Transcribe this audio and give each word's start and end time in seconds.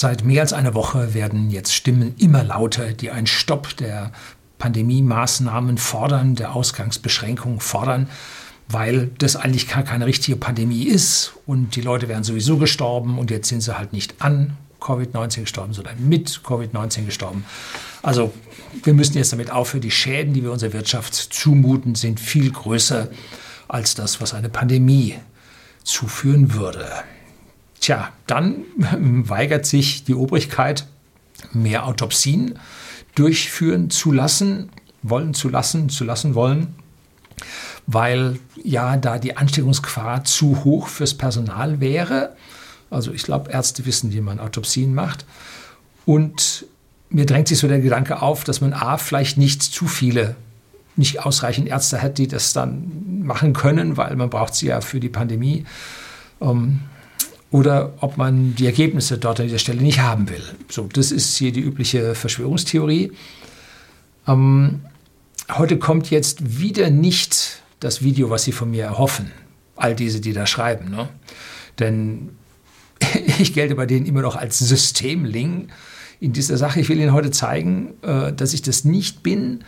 Seit 0.00 0.22
mehr 0.22 0.42
als 0.42 0.52
einer 0.52 0.74
Woche 0.74 1.12
werden 1.12 1.50
jetzt 1.50 1.74
Stimmen 1.74 2.14
immer 2.18 2.44
lauter, 2.44 2.92
die 2.92 3.10
einen 3.10 3.26
Stopp 3.26 3.76
der 3.78 4.12
Pandemie-Maßnahmen 4.58 5.76
fordern, 5.76 6.36
der 6.36 6.54
Ausgangsbeschränkungen 6.54 7.58
fordern, 7.58 8.08
weil 8.68 9.10
das 9.18 9.34
eigentlich 9.34 9.66
keine 9.66 10.06
richtige 10.06 10.36
Pandemie 10.36 10.84
ist 10.84 11.32
und 11.46 11.74
die 11.74 11.80
Leute 11.80 12.06
wären 12.06 12.22
sowieso 12.22 12.58
gestorben 12.58 13.18
und 13.18 13.32
jetzt 13.32 13.48
sind 13.48 13.60
sie 13.60 13.76
halt 13.76 13.92
nicht 13.92 14.22
an 14.22 14.56
Covid-19 14.80 15.40
gestorben, 15.40 15.72
sondern 15.72 16.08
mit 16.08 16.42
Covid-19 16.44 17.04
gestorben. 17.04 17.44
Also 18.00 18.32
wir 18.84 18.94
müssen 18.94 19.16
jetzt 19.16 19.32
damit 19.32 19.50
aufhören. 19.50 19.80
Die 19.80 19.90
Schäden, 19.90 20.32
die 20.32 20.44
wir 20.44 20.52
unserer 20.52 20.74
Wirtschaft 20.74 21.12
zumuten, 21.12 21.96
sind 21.96 22.20
viel 22.20 22.52
größer 22.52 23.08
als 23.66 23.96
das, 23.96 24.20
was 24.20 24.32
eine 24.32 24.48
Pandemie 24.48 25.16
zuführen 25.82 26.54
würde. 26.54 26.88
Tja, 27.88 28.12
dann 28.26 28.64
weigert 28.76 29.64
sich 29.64 30.04
die 30.04 30.14
Obrigkeit, 30.14 30.86
mehr 31.54 31.86
Autopsien 31.86 32.58
durchführen 33.14 33.88
zu 33.88 34.12
lassen, 34.12 34.68
wollen 35.02 35.32
zu 35.32 35.48
lassen, 35.48 35.88
zu 35.88 36.04
lassen 36.04 36.34
wollen, 36.34 36.74
weil 37.86 38.40
ja 38.62 38.98
da 38.98 39.18
die 39.18 39.38
Ansteckungsgefahr 39.38 40.24
zu 40.24 40.64
hoch 40.64 40.88
fürs 40.88 41.14
Personal 41.14 41.80
wäre. 41.80 42.36
Also 42.90 43.10
ich 43.10 43.22
glaube, 43.22 43.52
Ärzte 43.52 43.86
wissen, 43.86 44.12
wie 44.12 44.20
man 44.20 44.38
Autopsien 44.38 44.94
macht. 44.94 45.24
Und 46.04 46.66
mir 47.08 47.24
drängt 47.24 47.48
sich 47.48 47.56
so 47.56 47.68
der 47.68 47.80
Gedanke 47.80 48.20
auf, 48.20 48.44
dass 48.44 48.60
man 48.60 48.74
A, 48.74 48.98
vielleicht 48.98 49.38
nicht 49.38 49.62
zu 49.62 49.86
viele, 49.86 50.36
nicht 50.96 51.24
ausreichend 51.24 51.68
Ärzte 51.68 52.02
hat, 52.02 52.18
die 52.18 52.28
das 52.28 52.52
dann 52.52 53.22
machen 53.22 53.54
können, 53.54 53.96
weil 53.96 54.14
man 54.14 54.28
braucht 54.28 54.54
sie 54.54 54.66
ja 54.66 54.82
für 54.82 55.00
die 55.00 55.08
Pandemie. 55.08 55.64
Ähm, 56.42 56.80
oder 57.50 57.94
ob 58.00 58.16
man 58.16 58.54
die 58.54 58.66
Ergebnisse 58.66 59.18
dort 59.18 59.40
an 59.40 59.46
dieser 59.46 59.58
Stelle 59.58 59.80
nicht 59.80 60.00
haben 60.00 60.28
will. 60.28 60.42
So, 60.68 60.88
das 60.92 61.10
ist 61.10 61.36
hier 61.36 61.52
die 61.52 61.60
übliche 61.60 62.14
Verschwörungstheorie. 62.14 63.12
Ähm, 64.26 64.80
heute 65.50 65.78
kommt 65.78 66.10
jetzt 66.10 66.58
wieder 66.60 66.90
nicht 66.90 67.62
das 67.80 68.02
Video, 68.02 68.28
was 68.28 68.44
Sie 68.44 68.52
von 68.52 68.70
mir 68.70 68.84
erhoffen. 68.84 69.32
All 69.76 69.94
diese, 69.94 70.20
die 70.20 70.32
da 70.32 70.46
schreiben. 70.46 70.90
Ne? 70.90 71.08
Denn 71.78 72.30
ich 73.38 73.54
gelte 73.54 73.74
bei 73.74 73.86
denen 73.86 74.04
immer 74.04 74.22
noch 74.22 74.36
als 74.36 74.58
Systemling 74.58 75.68
in 76.20 76.32
dieser 76.32 76.58
Sache. 76.58 76.80
Ich 76.80 76.88
will 76.88 76.98
Ihnen 76.98 77.12
heute 77.12 77.30
zeigen, 77.30 77.94
äh, 78.02 78.32
dass 78.32 78.52
ich 78.52 78.60
das 78.60 78.84
nicht 78.84 79.22
bin, 79.22 79.64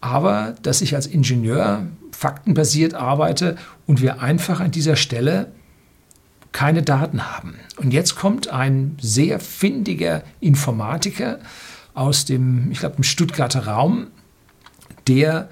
aber 0.00 0.54
dass 0.62 0.80
ich 0.80 0.94
als 0.94 1.06
Ingenieur 1.06 1.86
faktenbasiert 2.12 2.94
arbeite 2.94 3.56
und 3.86 4.00
wir 4.00 4.22
einfach 4.22 4.60
an 4.60 4.70
dieser 4.70 4.96
Stelle 4.96 5.52
keine 6.52 6.82
Daten 6.82 7.30
haben. 7.36 7.54
Und 7.76 7.92
jetzt 7.92 8.16
kommt 8.16 8.48
ein 8.48 8.96
sehr 9.00 9.40
findiger 9.40 10.22
Informatiker 10.40 11.38
aus 11.94 12.24
dem, 12.24 12.70
ich 12.70 12.80
glaube, 12.80 12.96
dem 12.96 13.04
Stuttgarter 13.04 13.66
Raum, 13.66 14.08
der 15.06 15.48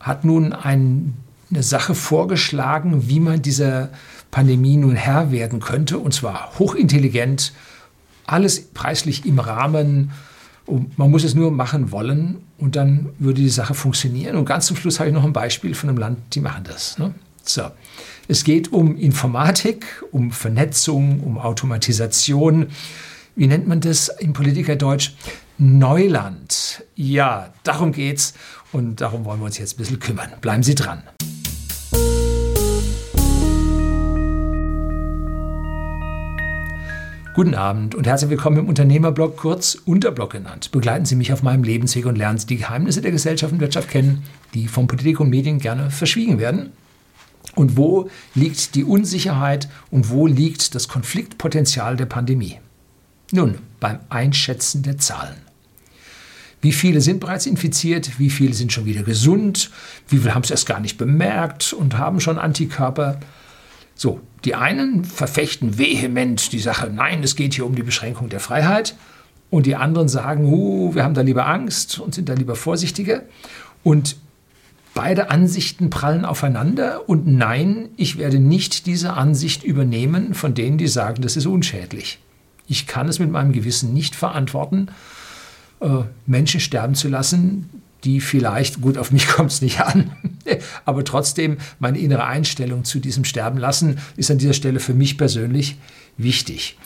hat 0.00 0.24
nun 0.24 0.52
ein, 0.52 1.14
eine 1.50 1.62
Sache 1.62 1.94
vorgeschlagen, 1.94 3.08
wie 3.08 3.20
man 3.20 3.42
dieser 3.42 3.90
Pandemie 4.30 4.76
nun 4.76 4.96
Herr 4.96 5.30
werden 5.30 5.60
könnte, 5.60 5.98
und 5.98 6.12
zwar 6.12 6.52
hochintelligent, 6.58 7.52
alles 8.26 8.60
preislich 8.66 9.24
im 9.24 9.38
Rahmen. 9.38 10.12
Und 10.66 10.98
man 10.98 11.10
muss 11.12 11.22
es 11.22 11.34
nur 11.34 11.52
machen 11.52 11.92
wollen 11.92 12.38
und 12.58 12.74
dann 12.74 13.10
würde 13.20 13.40
die 13.40 13.48
Sache 13.48 13.74
funktionieren. 13.74 14.36
Und 14.36 14.46
ganz 14.46 14.66
zum 14.66 14.76
Schluss 14.76 14.98
habe 14.98 15.10
ich 15.10 15.14
noch 15.14 15.24
ein 15.24 15.32
Beispiel 15.32 15.74
von 15.74 15.88
einem 15.88 15.98
Land, 15.98 16.18
die 16.34 16.40
machen 16.40 16.64
das. 16.64 16.98
Ne? 16.98 17.14
So. 17.44 17.70
Es 18.28 18.42
geht 18.42 18.72
um 18.72 18.96
Informatik, 18.96 19.86
um 20.10 20.32
Vernetzung, 20.32 21.20
um 21.20 21.38
Automatisation. 21.38 22.66
Wie 23.36 23.46
nennt 23.46 23.68
man 23.68 23.80
das 23.80 24.08
im 24.08 24.32
Politikerdeutsch? 24.32 25.12
Neuland. 25.58 26.84
Ja, 26.96 27.52
darum 27.62 27.92
geht's 27.92 28.34
und 28.72 29.00
darum 29.00 29.24
wollen 29.24 29.38
wir 29.38 29.44
uns 29.44 29.58
jetzt 29.58 29.74
ein 29.74 29.76
bisschen 29.76 30.00
kümmern. 30.00 30.32
Bleiben 30.40 30.64
Sie 30.64 30.74
dran. 30.74 31.04
Guten 37.32 37.54
Abend 37.54 37.94
und 37.94 38.08
herzlich 38.08 38.30
willkommen 38.30 38.56
im 38.56 38.68
Unternehmerblog, 38.68 39.36
kurz 39.36 39.76
Unterblog 39.84 40.32
genannt. 40.32 40.72
Begleiten 40.72 41.04
Sie 41.04 41.14
mich 41.14 41.32
auf 41.32 41.44
meinem 41.44 41.62
Lebensweg 41.62 42.06
und 42.06 42.16
lernen 42.16 42.38
Sie 42.38 42.46
die 42.46 42.56
Geheimnisse 42.56 43.02
der 43.02 43.12
Gesellschaft 43.12 43.52
und 43.52 43.60
Wirtschaft 43.60 43.88
kennen, 43.88 44.24
die 44.52 44.66
von 44.66 44.88
Politik 44.88 45.20
und 45.20 45.30
Medien 45.30 45.60
gerne 45.60 45.92
verschwiegen 45.92 46.40
werden 46.40 46.72
und 47.54 47.76
wo 47.76 48.10
liegt 48.34 48.74
die 48.74 48.84
Unsicherheit 48.84 49.68
und 49.90 50.10
wo 50.10 50.26
liegt 50.26 50.74
das 50.74 50.88
Konfliktpotenzial 50.88 51.96
der 51.96 52.06
Pandemie? 52.06 52.58
Nun, 53.32 53.58
beim 53.80 54.00
Einschätzen 54.08 54.82
der 54.82 54.98
Zahlen. 54.98 55.36
Wie 56.60 56.72
viele 56.72 57.00
sind 57.00 57.20
bereits 57.20 57.46
infiziert? 57.46 58.18
Wie 58.18 58.30
viele 58.30 58.54
sind 58.54 58.72
schon 58.72 58.86
wieder 58.86 59.02
gesund? 59.02 59.70
Wie 60.08 60.18
viele 60.18 60.34
haben 60.34 60.42
es 60.42 60.50
erst 60.50 60.66
gar 60.66 60.80
nicht 60.80 60.98
bemerkt 60.98 61.72
und 61.72 61.98
haben 61.98 62.20
schon 62.20 62.38
Antikörper? 62.38 63.20
So, 63.94 64.20
die 64.44 64.54
einen 64.54 65.04
verfechten 65.04 65.78
vehement 65.78 66.52
die 66.52 66.58
Sache, 66.58 66.90
nein, 66.90 67.22
es 67.22 67.36
geht 67.36 67.54
hier 67.54 67.66
um 67.66 67.74
die 67.74 67.82
Beschränkung 67.82 68.28
der 68.28 68.40
Freiheit. 68.40 68.96
Und 69.48 69.66
die 69.66 69.76
anderen 69.76 70.08
sagen, 70.08 70.44
uh, 70.44 70.94
wir 70.94 71.04
haben 71.04 71.14
da 71.14 71.22
lieber 71.22 71.46
Angst 71.46 71.98
und 71.98 72.14
sind 72.14 72.28
da 72.28 72.34
lieber 72.34 72.56
vorsichtiger. 72.56 73.22
Und 73.82 74.16
Beide 74.96 75.30
Ansichten 75.30 75.90
prallen 75.90 76.24
aufeinander 76.24 77.06
und 77.06 77.26
nein, 77.26 77.90
ich 77.98 78.16
werde 78.16 78.38
nicht 78.38 78.86
diese 78.86 79.12
Ansicht 79.12 79.62
übernehmen 79.62 80.32
von 80.32 80.54
denen, 80.54 80.78
die 80.78 80.88
sagen, 80.88 81.20
das 81.20 81.36
ist 81.36 81.44
unschädlich. 81.44 82.18
Ich 82.66 82.86
kann 82.86 83.06
es 83.06 83.18
mit 83.18 83.30
meinem 83.30 83.52
Gewissen 83.52 83.92
nicht 83.92 84.16
verantworten, 84.16 84.88
äh, 85.80 86.04
Menschen 86.24 86.60
sterben 86.60 86.94
zu 86.94 87.08
lassen, 87.08 87.68
die 88.04 88.22
vielleicht, 88.22 88.80
gut, 88.80 88.96
auf 88.96 89.12
mich 89.12 89.28
kommt 89.28 89.52
es 89.52 89.60
nicht 89.60 89.82
an, 89.82 90.12
aber 90.86 91.04
trotzdem 91.04 91.58
meine 91.78 91.98
innere 91.98 92.24
Einstellung 92.24 92.84
zu 92.84 92.98
diesem 92.98 93.24
Sterben 93.24 93.58
lassen 93.58 93.98
ist 94.16 94.30
an 94.30 94.38
dieser 94.38 94.54
Stelle 94.54 94.80
für 94.80 94.94
mich 94.94 95.18
persönlich 95.18 95.76
wichtig. 96.16 96.78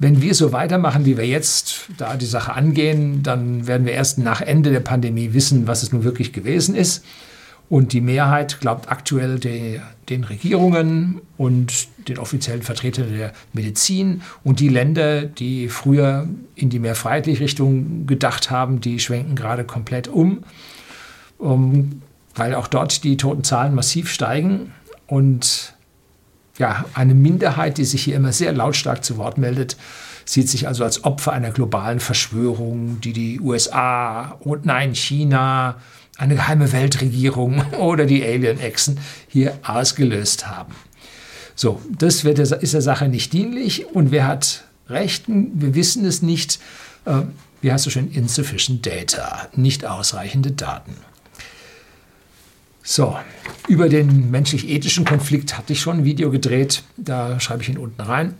Wenn 0.00 0.20
wir 0.20 0.34
so 0.34 0.50
weitermachen, 0.50 1.04
wie 1.04 1.16
wir 1.16 1.28
jetzt 1.28 1.86
da 1.98 2.16
die 2.16 2.26
Sache 2.26 2.52
angehen, 2.52 3.22
dann 3.22 3.68
werden 3.68 3.86
wir 3.86 3.92
erst 3.92 4.18
nach 4.18 4.40
Ende 4.40 4.72
der 4.72 4.80
Pandemie 4.80 5.34
wissen, 5.34 5.68
was 5.68 5.84
es 5.84 5.92
nun 5.92 6.02
wirklich 6.02 6.32
gewesen 6.32 6.74
ist. 6.74 7.04
Und 7.74 7.92
die 7.92 8.00
Mehrheit 8.00 8.60
glaubt 8.60 8.88
aktuell 8.88 9.40
de, 9.40 9.80
den 10.08 10.22
Regierungen 10.22 11.20
und 11.36 11.88
den 12.06 12.18
offiziellen 12.18 12.62
Vertretern 12.62 13.12
der 13.12 13.32
Medizin. 13.52 14.22
Und 14.44 14.60
die 14.60 14.68
Länder, 14.68 15.22
die 15.22 15.68
früher 15.68 16.28
in 16.54 16.70
die 16.70 16.78
mehr 16.78 16.94
freiheitliche 16.94 17.40
Richtung 17.42 18.06
gedacht 18.06 18.52
haben, 18.52 18.80
die 18.80 19.00
schwenken 19.00 19.34
gerade 19.34 19.64
komplett 19.64 20.06
um, 20.06 20.44
um 21.36 22.00
weil 22.36 22.54
auch 22.54 22.68
dort 22.68 23.02
die 23.02 23.16
Totenzahlen 23.16 23.74
massiv 23.74 24.08
steigen. 24.08 24.72
Und 25.08 25.74
ja, 26.58 26.84
eine 26.94 27.16
Minderheit, 27.16 27.78
die 27.78 27.84
sich 27.84 28.04
hier 28.04 28.14
immer 28.14 28.32
sehr 28.32 28.52
lautstark 28.52 29.04
zu 29.04 29.16
Wort 29.16 29.36
meldet, 29.36 29.76
sieht 30.24 30.48
sich 30.48 30.68
also 30.68 30.84
als 30.84 31.02
Opfer 31.02 31.32
einer 31.32 31.50
globalen 31.50 31.98
Verschwörung, 31.98 33.00
die 33.00 33.12
die 33.12 33.40
USA 33.40 34.38
und 34.44 34.64
nein, 34.64 34.94
China, 34.94 35.74
eine 36.16 36.34
geheime 36.34 36.72
Weltregierung 36.72 37.64
oder 37.78 38.06
die 38.06 38.24
Alien-Echsen 38.24 38.98
hier 39.28 39.58
ausgelöst 39.62 40.46
haben. 40.46 40.74
So, 41.54 41.80
das 41.88 42.24
wird, 42.24 42.38
ist 42.38 42.74
der 42.74 42.82
Sache 42.82 43.08
nicht 43.08 43.32
dienlich 43.32 43.86
und 43.86 44.10
wer 44.10 44.26
hat 44.26 44.64
Rechten? 44.88 45.52
Wir 45.54 45.74
wissen 45.74 46.04
es 46.04 46.20
nicht. 46.20 46.58
Äh, 47.04 47.22
wie 47.62 47.72
heißt 47.72 47.86
es 47.86 47.92
schön? 47.92 48.10
Insufficient 48.10 48.84
Data, 48.84 49.48
nicht 49.54 49.86
ausreichende 49.86 50.50
Daten. 50.50 50.96
So, 52.82 53.16
über 53.66 53.88
den 53.88 54.30
menschlich-ethischen 54.30 55.06
Konflikt 55.06 55.56
hatte 55.56 55.72
ich 55.72 55.80
schon 55.80 55.98
ein 55.98 56.04
Video 56.04 56.30
gedreht, 56.30 56.82
da 56.98 57.40
schreibe 57.40 57.62
ich 57.62 57.70
ihn 57.70 57.78
unten 57.78 58.02
rein. 58.02 58.34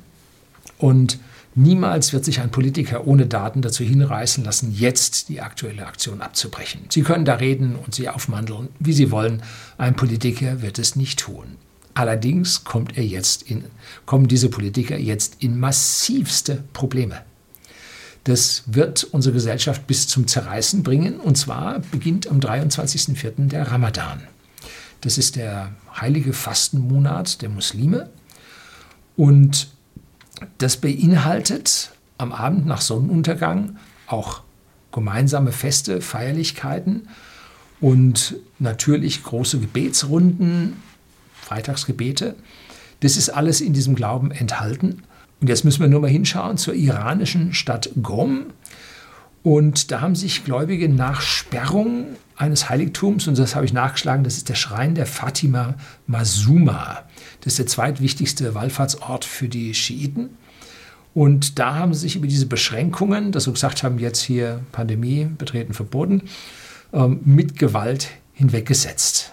Und 0.79 1.19
Niemals 1.57 2.13
wird 2.13 2.25
sich 2.25 2.41
ein 2.41 2.51
Politiker 2.51 3.07
ohne 3.07 3.27
Daten 3.27 3.63
dazu 3.63 3.85
hinreißen 3.85 4.43
lassen, 4.43 4.75
jetzt 4.75 5.29
die 5.29 5.41
aktuelle 5.41 5.87
Aktion 5.87 6.21
abzubrechen. 6.21 6.81
Sie 6.89 7.03
können 7.03 7.25
da 7.25 7.35
reden 7.35 7.77
und 7.77 7.95
sie 7.95 8.09
aufmandeln, 8.09 8.71
wie 8.81 8.93
Sie 8.93 9.13
wollen. 9.13 9.41
Ein 9.79 9.95
Politiker 9.95 10.63
wird 10.63 10.81
es 10.81 10.97
nicht 10.97 11.21
tun. 11.21 11.57
Allerdings 11.95 12.65
kommt 12.65 12.99
er 12.99 13.05
jetzt 13.05 13.43
in, 13.43 13.65
kommen 14.05 14.27
diese 14.27 14.49
Politiker 14.49 14.99
jetzt 14.99 15.37
in 15.39 15.61
massivste 15.61 16.65
Probleme. 16.73 17.23
Das 18.25 18.65
wird 18.67 19.05
unsere 19.05 19.35
Gesellschaft 19.35 19.87
bis 19.87 20.09
zum 20.09 20.27
Zerreißen 20.27 20.83
bringen. 20.83 21.21
Und 21.21 21.37
zwar 21.37 21.79
beginnt 21.93 22.27
am 22.27 22.41
23.04. 22.41 23.47
der 23.49 23.71
Ramadan. 23.71 24.23
Das 25.03 25.19
ist 25.19 25.37
der 25.37 25.71
heilige 26.01 26.33
Fastenmonat 26.33 27.43
der 27.43 27.51
Muslime. 27.51 28.11
Und 29.17 29.69
das 30.59 30.77
beinhaltet 30.77 31.93
am 32.19 32.33
Abend 32.33 32.67
nach 32.67 32.81
Sonnenuntergang 32.81 33.77
auch 34.07 34.43
gemeinsame 34.93 35.53
Feste, 35.53 36.01
Feierlichkeiten 36.01 37.09
und 37.81 38.37
natürlich 38.59 39.23
große 39.23 39.59
Gebetsrunden, 39.59 40.83
Freitagsgebete. 41.35 42.37
Das 43.01 43.17
ist 43.17 43.29
alles 43.29 43.61
in 43.61 43.73
diesem 43.73 43.95
Glauben 43.95 44.31
enthalten. 44.31 45.03
Und 45.41 45.49
jetzt 45.49 45.65
müssen 45.65 45.81
wir 45.81 45.89
nur 45.89 46.01
mal 46.01 46.09
hinschauen 46.09 46.57
zur 46.57 46.75
iranischen 46.75 47.53
Stadt 47.53 47.91
Gom. 48.03 48.47
Und 49.45 49.93
da 49.93 50.01
haben 50.01 50.17
sich 50.17 50.45
Gläubige 50.45 50.89
nach 50.89 51.21
Sperrung 51.21 52.07
eines 52.35 52.71
Heiligtums, 52.71 53.29
und 53.29 53.39
das 53.39 53.55
habe 53.55 53.67
ich 53.67 53.75
nachgeschlagen, 53.75 54.25
das 54.25 54.39
ist 54.39 54.49
der 54.49 54.55
Schrein 54.55 54.95
der 54.95 55.05
Fatima 55.05 55.75
Masuma. 56.07 57.03
Das 57.43 57.53
ist 57.53 57.59
der 57.59 57.67
zweitwichtigste 57.67 58.55
Wallfahrtsort 58.55 59.27
für 59.27 59.49
die 59.49 59.75
Schiiten. 59.75 60.31
Und 61.13 61.59
da 61.59 61.75
haben 61.75 61.93
sie 61.93 62.01
sich 62.01 62.17
über 62.17 62.27
diese 62.27 62.47
Beschränkungen, 62.47 63.33
dass 63.33 63.45
sie 63.45 63.53
gesagt 63.53 63.83
haben, 63.83 63.99
jetzt 63.99 64.23
hier 64.23 64.61
Pandemie, 64.73 65.27
betreten 65.27 65.75
verboten, 65.75 66.23
ähm, 66.95 67.21
mit 67.27 67.59
Gewalt 67.59 68.09
hinweggesetzt. 68.33 69.33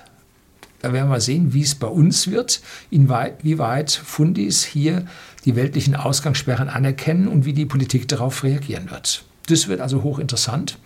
Da 0.81 0.91
werden 0.91 1.09
wir 1.09 1.21
sehen, 1.21 1.53
wie 1.53 1.61
es 1.61 1.73
bei 1.73 1.87
uns 1.87 2.29
wird, 2.29 2.61
inwieweit 2.89 3.91
Fundis 3.91 4.65
hier 4.65 5.05
die 5.45 5.55
weltlichen 5.55 5.95
Ausgangssperren 5.95 6.67
anerkennen 6.67 7.29
und 7.29 7.45
wie 7.45 7.53
die 7.53 7.65
Politik 7.65 8.09
darauf 8.09 8.43
reagieren 8.43 8.91
wird. 8.91 9.23
Das 9.51 9.68
wird 9.68 9.81
also 9.81 10.01
hochinteressant. 10.01 10.77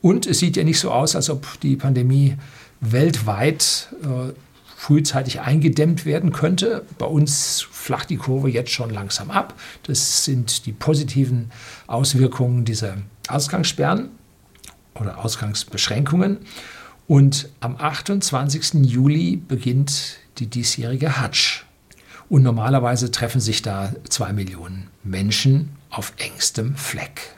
Und 0.00 0.26
es 0.26 0.38
sieht 0.38 0.56
ja 0.56 0.64
nicht 0.64 0.80
so 0.80 0.90
aus, 0.90 1.14
als 1.14 1.28
ob 1.28 1.60
die 1.60 1.76
Pandemie 1.76 2.36
weltweit 2.80 3.88
äh, 4.02 4.32
frühzeitig 4.76 5.40
eingedämmt 5.40 6.06
werden 6.06 6.32
könnte. 6.32 6.84
Bei 6.98 7.06
uns 7.06 7.66
flacht 7.70 8.08
die 8.10 8.16
Kurve 8.16 8.48
jetzt 8.48 8.70
schon 8.70 8.90
langsam 8.90 9.30
ab. 9.30 9.54
Das 9.82 10.24
sind 10.24 10.66
die 10.66 10.72
positiven 10.72 11.50
Auswirkungen 11.86 12.64
dieser 12.64 12.96
Ausgangssperren 13.28 14.08
oder 14.94 15.22
Ausgangsbeschränkungen. 15.24 16.38
Und 17.08 17.48
am 17.60 17.76
28. 17.76 18.84
Juli 18.84 19.36
beginnt 19.36 20.18
die 20.38 20.46
diesjährige 20.46 21.20
Hatsch. 21.20 21.64
Und 22.28 22.42
normalerweise 22.42 23.10
treffen 23.10 23.40
sich 23.40 23.62
da 23.62 23.92
zwei 24.08 24.32
Millionen 24.32 24.88
Menschen 25.02 25.70
auf 25.90 26.12
engstem 26.18 26.76
Fleck. 26.76 27.37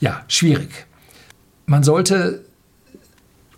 Ja, 0.00 0.24
schwierig. 0.28 0.86
Man 1.66 1.84
sollte 1.84 2.44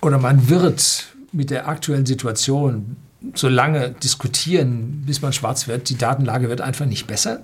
oder 0.00 0.18
man 0.18 0.48
wird 0.48 1.06
mit 1.32 1.50
der 1.50 1.68
aktuellen 1.68 2.04
Situation 2.04 2.96
so 3.34 3.48
lange 3.48 3.90
diskutieren, 3.90 5.04
bis 5.06 5.22
man 5.22 5.32
schwarz 5.32 5.68
wird. 5.68 5.88
Die 5.88 5.96
Datenlage 5.96 6.48
wird 6.48 6.60
einfach 6.60 6.86
nicht 6.86 7.06
besser. 7.06 7.42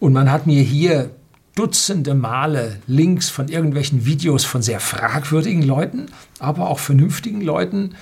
Und 0.00 0.12
man 0.12 0.32
hat 0.32 0.46
mir 0.46 0.62
hier 0.62 1.10
Dutzende 1.54 2.14
Male 2.14 2.80
Links 2.86 3.30
von 3.30 3.48
irgendwelchen 3.48 4.04
Videos 4.04 4.44
von 4.44 4.60
sehr 4.60 4.80
fragwürdigen 4.80 5.62
Leuten, 5.62 6.06
aber 6.38 6.68
auch 6.68 6.78
vernünftigen 6.78 7.40
Leuten, 7.40 7.94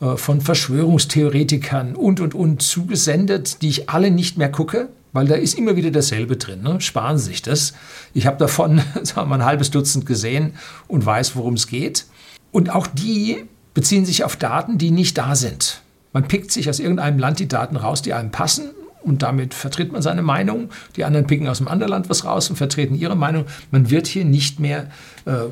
äh, 0.00 0.16
von 0.16 0.40
Verschwörungstheoretikern 0.40 1.94
und, 1.94 2.18
und, 2.18 2.34
und 2.34 2.62
zugesendet, 2.62 3.62
die 3.62 3.68
ich 3.68 3.90
alle 3.90 4.10
nicht 4.10 4.38
mehr 4.38 4.50
gucke, 4.50 4.88
weil 5.12 5.26
da 5.26 5.34
ist 5.34 5.58
immer 5.58 5.76
wieder 5.76 5.90
dasselbe 5.90 6.36
drin. 6.36 6.62
Ne? 6.62 6.80
Sparen 6.80 7.18
Sie 7.18 7.26
sich 7.26 7.42
das. 7.42 7.74
Ich 8.14 8.26
habe 8.26 8.36
davon 8.38 8.82
sagen 9.02 9.28
wir 9.28 9.34
ein 9.34 9.44
halbes 9.44 9.70
Dutzend 9.70 10.06
gesehen 10.06 10.54
und 10.88 11.04
weiß, 11.04 11.36
worum 11.36 11.54
es 11.54 11.66
geht. 11.66 12.06
Und 12.52 12.70
auch 12.70 12.86
die 12.86 13.44
beziehen 13.74 14.04
sich 14.04 14.24
auf 14.24 14.36
Daten, 14.36 14.78
die 14.78 14.90
nicht 14.90 15.18
da 15.18 15.36
sind. 15.36 15.82
Man 16.12 16.26
pickt 16.26 16.50
sich 16.50 16.68
aus 16.68 16.80
irgendeinem 16.80 17.18
Land 17.18 17.38
die 17.38 17.48
Daten 17.48 17.76
raus, 17.76 18.02
die 18.02 18.14
einem 18.14 18.30
passen 18.30 18.70
und 19.02 19.22
damit 19.22 19.54
vertritt 19.54 19.92
man 19.92 20.02
seine 20.02 20.22
Meinung. 20.22 20.70
Die 20.96 21.04
anderen 21.04 21.26
picken 21.26 21.46
aus 21.48 21.60
einem 21.60 21.68
anderen 21.68 21.90
Land 21.90 22.10
was 22.10 22.24
raus 22.24 22.50
und 22.50 22.56
vertreten 22.56 22.96
ihre 22.96 23.16
Meinung. 23.16 23.44
Man 23.70 23.90
wird 23.90 24.06
hier 24.06 24.24
nicht 24.24 24.58
mehr 24.58 24.90
äh, 25.24 25.44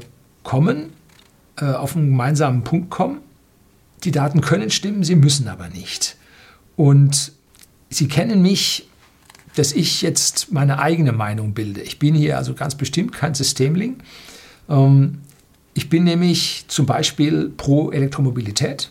kommen, 0.43 0.93
äh, 1.57 1.67
auf 1.67 1.97
einen 1.97 2.11
gemeinsamen 2.11 2.65
Punkt 2.65 2.91
kommen. 2.91 3.21
Die 4.05 4.11
Daten 4.11 4.41
können 4.41 4.71
stimmen, 4.71 5.05
sie 5.05 5.17
müssen 5.17 5.49
aber 5.49 5.69
nicht. 5.69 6.17
Und 6.77 7.33
Sie 7.91 8.09
kennen 8.09 8.43
mich, 8.43 8.88
dass 9.59 9.73
ich 9.73 10.03
jetzt 10.03 10.53
meine 10.53 10.79
eigene 10.79 11.13
Meinung 11.13 11.53
bilde. 11.53 11.81
Ich 11.81 11.99
bin 11.99 12.15
hier 12.15 12.39
also 12.39 12.55
ganz 12.55 12.77
bestimmt 12.77 13.13
kein 13.13 13.35
Systemling. 13.35 13.97
Ähm, 14.69 15.19
ich 15.75 15.89
bin 15.89 16.05
nämlich 16.05 16.65
zum 16.69 16.87
Beispiel 16.87 17.51
pro 17.57 17.91
Elektromobilität. 17.91 18.91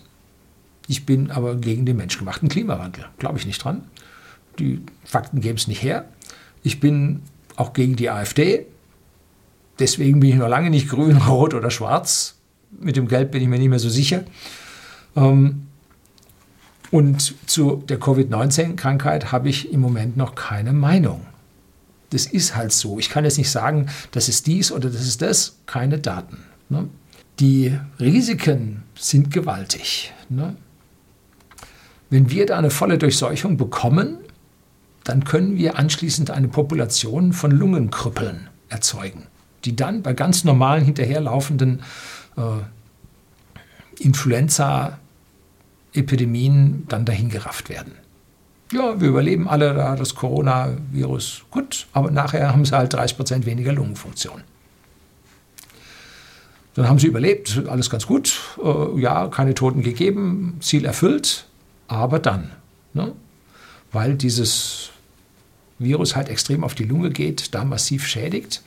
Ich 0.87 1.05
bin 1.05 1.31
aber 1.31 1.55
gegen 1.55 1.85
den 1.85 1.97
menschgemachten 1.97 2.49
Klimawandel. 2.49 3.05
Glaube 3.17 3.37
ich 3.39 3.45
nicht 3.45 3.63
dran. 3.63 3.83
Die 4.59 4.81
Fakten 5.03 5.41
geben 5.41 5.57
es 5.57 5.67
nicht 5.67 5.83
her. 5.83 6.05
Ich 6.63 6.79
bin 6.79 7.21
auch 7.55 7.73
gegen 7.73 7.95
die 7.95 8.09
AfD. 8.09 8.65
Deswegen 9.79 10.19
bin 10.19 10.31
ich 10.31 10.35
noch 10.35 10.49
lange 10.49 10.69
nicht 10.69 10.89
grün, 10.89 11.17
rot 11.27 11.53
oder 11.53 11.71
schwarz. 11.71 12.35
Mit 12.77 12.95
dem 12.97 13.07
Gelb 13.07 13.31
bin 13.31 13.41
ich 13.41 13.47
mir 13.47 13.59
nicht 13.59 13.69
mehr 13.69 13.79
so 13.79 13.89
sicher. 13.89 14.23
Ähm, 15.15 15.66
und 16.91 17.35
zu 17.49 17.83
der 17.87 17.99
Covid-19-Krankheit 17.99 19.31
habe 19.31 19.49
ich 19.49 19.71
im 19.71 19.81
Moment 19.81 20.17
noch 20.17 20.35
keine 20.35 20.73
Meinung. 20.73 21.25
Das 22.11 22.25
ist 22.25 22.55
halt 22.55 22.71
so. 22.71 22.99
Ich 22.99 23.09
kann 23.09 23.25
jetzt 23.25 23.37
nicht 23.37 23.51
sagen, 23.51 23.87
das 24.11 24.29
ist 24.29 24.47
dies 24.47 24.71
oder 24.71 24.89
das 24.89 25.01
ist 25.01 25.21
das. 25.21 25.57
Keine 25.65 25.99
Daten. 25.99 26.37
Ne? 26.69 26.87
Die 27.39 27.77
Risiken 27.99 28.83
sind 28.97 29.31
gewaltig. 29.31 30.13
Ne? 30.29 30.55
Wenn 32.09 32.31
wir 32.31 32.45
da 32.45 32.57
eine 32.57 32.69
volle 32.69 32.97
Durchseuchung 32.97 33.57
bekommen, 33.57 34.19
dann 35.03 35.25
können 35.25 35.57
wir 35.57 35.77
anschließend 35.77 36.31
eine 36.31 36.47
Population 36.47 37.33
von 37.33 37.51
Lungenkrüppeln 37.51 38.49
erzeugen, 38.69 39.23
die 39.65 39.75
dann 39.75 40.01
bei 40.01 40.13
ganz 40.13 40.43
normalen 40.43 40.83
hinterherlaufenden 40.83 41.81
äh, 42.37 42.41
Influenza-Epidemien 45.97 46.85
dann 46.87 47.05
dahingerafft 47.05 47.69
werden. 47.69 47.93
Ja, 48.71 48.99
wir 48.99 49.09
überleben 49.09 49.47
alle 49.47 49.73
da 49.73 49.95
das 49.95 50.15
Coronavirus 50.15 51.43
gut, 51.51 51.87
aber 51.93 52.11
nachher 52.11 52.51
haben 52.51 52.65
sie 52.65 52.75
halt 52.75 52.93
30 52.93 53.17
Prozent 53.17 53.45
weniger 53.45 53.71
Lungenfunktion. 53.71 54.41
Dann 56.75 56.87
haben 56.87 56.99
sie 56.99 57.07
überlebt, 57.07 57.63
alles 57.67 57.89
ganz 57.89 58.05
gut, 58.05 58.39
äh, 58.63 58.99
ja, 58.99 59.27
keine 59.27 59.55
Toten 59.55 59.81
gegeben, 59.81 60.57
Ziel 60.59 60.85
erfüllt, 60.85 61.47
aber 61.87 62.19
dann, 62.19 62.51
ne? 62.93 63.13
weil 63.91 64.15
dieses 64.15 64.89
Virus 65.79 66.15
halt 66.15 66.29
extrem 66.29 66.63
auf 66.63 66.75
die 66.75 66.83
Lunge 66.83 67.09
geht, 67.09 67.55
da 67.55 67.63
massiv 67.63 68.05
schädigt. 68.05 68.61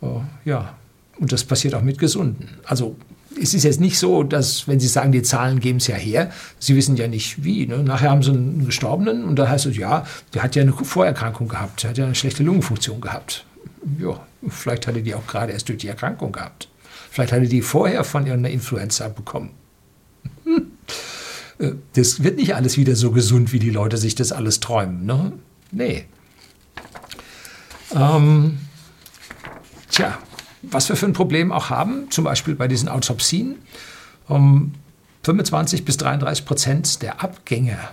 Uh, 0.00 0.22
ja, 0.44 0.74
und 1.18 1.32
das 1.32 1.44
passiert 1.44 1.74
auch 1.74 1.82
mit 1.82 1.98
Gesunden. 1.98 2.48
Also 2.64 2.96
es 3.40 3.54
ist 3.54 3.64
jetzt 3.64 3.80
nicht 3.80 3.98
so, 3.98 4.22
dass, 4.22 4.68
wenn 4.68 4.80
Sie 4.80 4.88
sagen, 4.88 5.12
die 5.12 5.22
Zahlen 5.22 5.60
geben 5.60 5.78
es 5.78 5.86
ja 5.86 5.96
her, 5.96 6.30
Sie 6.58 6.76
wissen 6.76 6.96
ja 6.96 7.08
nicht 7.08 7.44
wie. 7.44 7.66
Ne? 7.66 7.78
Nachher 7.78 8.10
haben 8.10 8.22
Sie 8.22 8.30
einen 8.30 8.66
Gestorbenen 8.66 9.24
und 9.24 9.36
da 9.36 9.48
heißt 9.48 9.66
es, 9.66 9.76
ja, 9.76 10.06
der 10.34 10.42
hat 10.42 10.56
ja 10.56 10.62
eine 10.62 10.72
Vorerkrankung 10.72 11.48
gehabt, 11.48 11.82
der 11.82 11.90
hat 11.90 11.98
ja 11.98 12.04
eine 12.04 12.14
schlechte 12.14 12.42
Lungenfunktion 12.42 13.00
gehabt. 13.00 13.44
Ja, 13.98 14.20
vielleicht 14.48 14.86
hatte 14.86 15.02
die 15.02 15.14
auch 15.14 15.26
gerade 15.26 15.52
erst 15.52 15.68
durch 15.68 15.78
die 15.78 15.88
Erkrankung 15.88 16.32
gehabt. 16.32 16.68
Vielleicht 17.10 17.32
hatte 17.32 17.46
die 17.46 17.62
vorher 17.62 18.04
von 18.04 18.26
irgendeiner 18.26 18.54
Influenza 18.54 19.08
bekommen. 19.08 19.50
Hm. 20.44 20.72
Äh, 21.58 21.72
das 21.94 22.22
wird 22.22 22.36
nicht 22.36 22.54
alles 22.54 22.76
wieder 22.76 22.96
so 22.96 23.10
gesund, 23.10 23.52
wie 23.52 23.58
die 23.58 23.70
Leute 23.70 23.96
sich 23.96 24.14
das 24.14 24.32
alles 24.32 24.60
träumen. 24.60 25.04
Ne? 25.04 25.32
Nee. 25.70 26.04
Ähm, 27.94 28.58
tja, 29.90 30.18
was 30.62 30.88
wir 30.88 30.96
für 30.96 31.06
ein 31.06 31.12
Problem 31.12 31.52
auch 31.52 31.70
haben, 31.70 32.10
zum 32.10 32.24
Beispiel 32.24 32.54
bei 32.54 32.68
diesen 32.68 32.88
Autopsien, 32.88 33.56
um 34.28 34.72
25 35.24 35.84
bis 35.84 35.96
33 35.98 36.44
Prozent 36.44 37.02
der 37.02 37.22
Abgänger, 37.22 37.90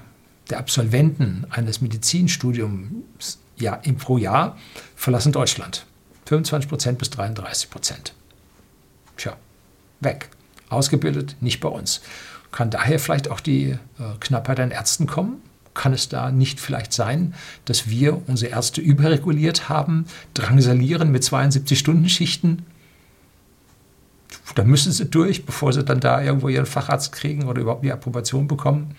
der 0.50 0.60
Absolventen 0.60 1.46
eines 1.50 1.82
Medizinstudiums 1.82 3.40
ja, 3.58 3.76
im, 3.76 3.98
pro 3.98 4.18
Jahr 4.18 4.58
verlassen 4.96 5.32
Deutschland. 5.32 5.86
25 6.26 6.70
Prozent 6.70 7.00
bis 7.00 7.10
33 7.10 7.70
Prozent. 7.70 8.14
Tja, 9.18 9.36
weg. 10.00 10.30
Ausgebildet, 10.70 11.36
nicht 11.42 11.60
bei 11.60 11.70
uns. 11.70 12.02
Kann 12.52 12.70
daher 12.70 13.00
vielleicht 13.00 13.30
auch 13.30 13.40
die 13.40 13.72
äh, 13.72 13.78
Knappheit 14.20 14.60
an 14.60 14.72
Ärzten 14.72 15.08
kommen? 15.08 15.42
Kann 15.80 15.94
es 15.94 16.10
da 16.10 16.30
nicht 16.30 16.60
vielleicht 16.60 16.92
sein, 16.92 17.34
dass 17.64 17.90
wir 17.90 18.28
unsere 18.28 18.52
Ärzte 18.52 18.82
überreguliert 18.82 19.70
haben, 19.70 20.04
drangsalieren 20.34 21.10
mit 21.10 21.24
72-Stunden-Schichten? 21.24 22.66
Da 24.56 24.66
müssen 24.66 24.92
sie 24.92 25.06
durch, 25.06 25.46
bevor 25.46 25.72
sie 25.72 25.86
dann 25.86 26.02
da 26.02 26.22
irgendwo 26.22 26.50
ihren 26.50 26.66
Facharzt 26.66 27.14
kriegen 27.14 27.48
oder 27.48 27.62
überhaupt 27.62 27.86
die 27.86 27.94
Approbation 27.94 28.46
bekommen. 28.46 28.94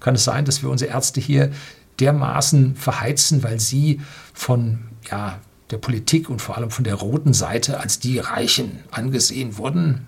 Kann 0.00 0.16
es 0.16 0.24
sein, 0.24 0.44
dass 0.44 0.60
wir 0.60 0.70
unsere 0.70 0.90
Ärzte 0.90 1.20
hier 1.20 1.52
dermaßen 2.00 2.74
verheizen, 2.74 3.44
weil 3.44 3.60
sie 3.60 4.00
von 4.32 4.80
ja, 5.08 5.38
der 5.70 5.78
Politik 5.78 6.28
und 6.30 6.42
vor 6.42 6.56
allem 6.56 6.72
von 6.72 6.82
der 6.82 6.96
roten 6.96 7.32
Seite 7.32 7.78
als 7.78 8.00
die 8.00 8.18
Reichen 8.18 8.80
angesehen 8.90 9.56
wurden? 9.56 10.04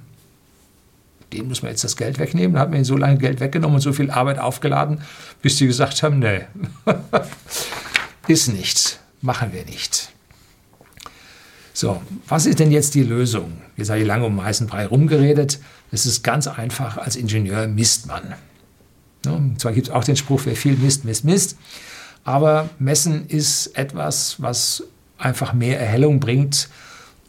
Dem 1.32 1.48
muss 1.48 1.62
man 1.62 1.70
jetzt 1.70 1.84
das 1.84 1.96
Geld 1.96 2.18
wegnehmen. 2.18 2.54
Da 2.54 2.60
hat 2.60 2.68
man 2.68 2.76
ihnen 2.76 2.84
so 2.84 2.96
lange 2.96 3.18
Geld 3.18 3.40
weggenommen 3.40 3.76
und 3.76 3.80
so 3.80 3.92
viel 3.92 4.10
Arbeit 4.10 4.38
aufgeladen, 4.38 5.00
bis 5.42 5.58
sie 5.58 5.66
gesagt 5.66 6.02
haben, 6.02 6.18
nee, 6.18 6.42
ist 8.28 8.48
nichts, 8.48 8.98
machen 9.20 9.52
wir 9.52 9.64
nicht. 9.64 10.10
So, 11.72 12.00
was 12.26 12.46
ist 12.46 12.58
denn 12.58 12.70
jetzt 12.70 12.94
die 12.94 13.02
Lösung? 13.02 13.52
Jetzt 13.76 13.90
habe 13.90 14.00
ich 14.00 14.06
lange 14.06 14.24
um 14.24 14.42
heißen 14.42 14.66
Brei 14.66 14.86
rumgeredet. 14.86 15.58
Es 15.92 16.06
ist 16.06 16.22
ganz 16.22 16.46
einfach, 16.46 16.96
als 16.96 17.16
Ingenieur 17.16 17.66
misst 17.68 18.06
man. 18.06 18.34
Ja, 19.26 19.38
zwar 19.58 19.72
gibt 19.72 19.88
es 19.88 19.92
auch 19.92 20.04
den 20.04 20.16
Spruch, 20.16 20.42
wer 20.44 20.56
viel 20.56 20.76
misst, 20.76 21.04
misst, 21.04 21.24
misst. 21.24 21.58
Aber 22.24 22.70
Messen 22.78 23.26
ist 23.28 23.76
etwas, 23.76 24.40
was 24.40 24.84
einfach 25.18 25.52
mehr 25.52 25.78
Erhellung 25.78 26.18
bringt. 26.18 26.68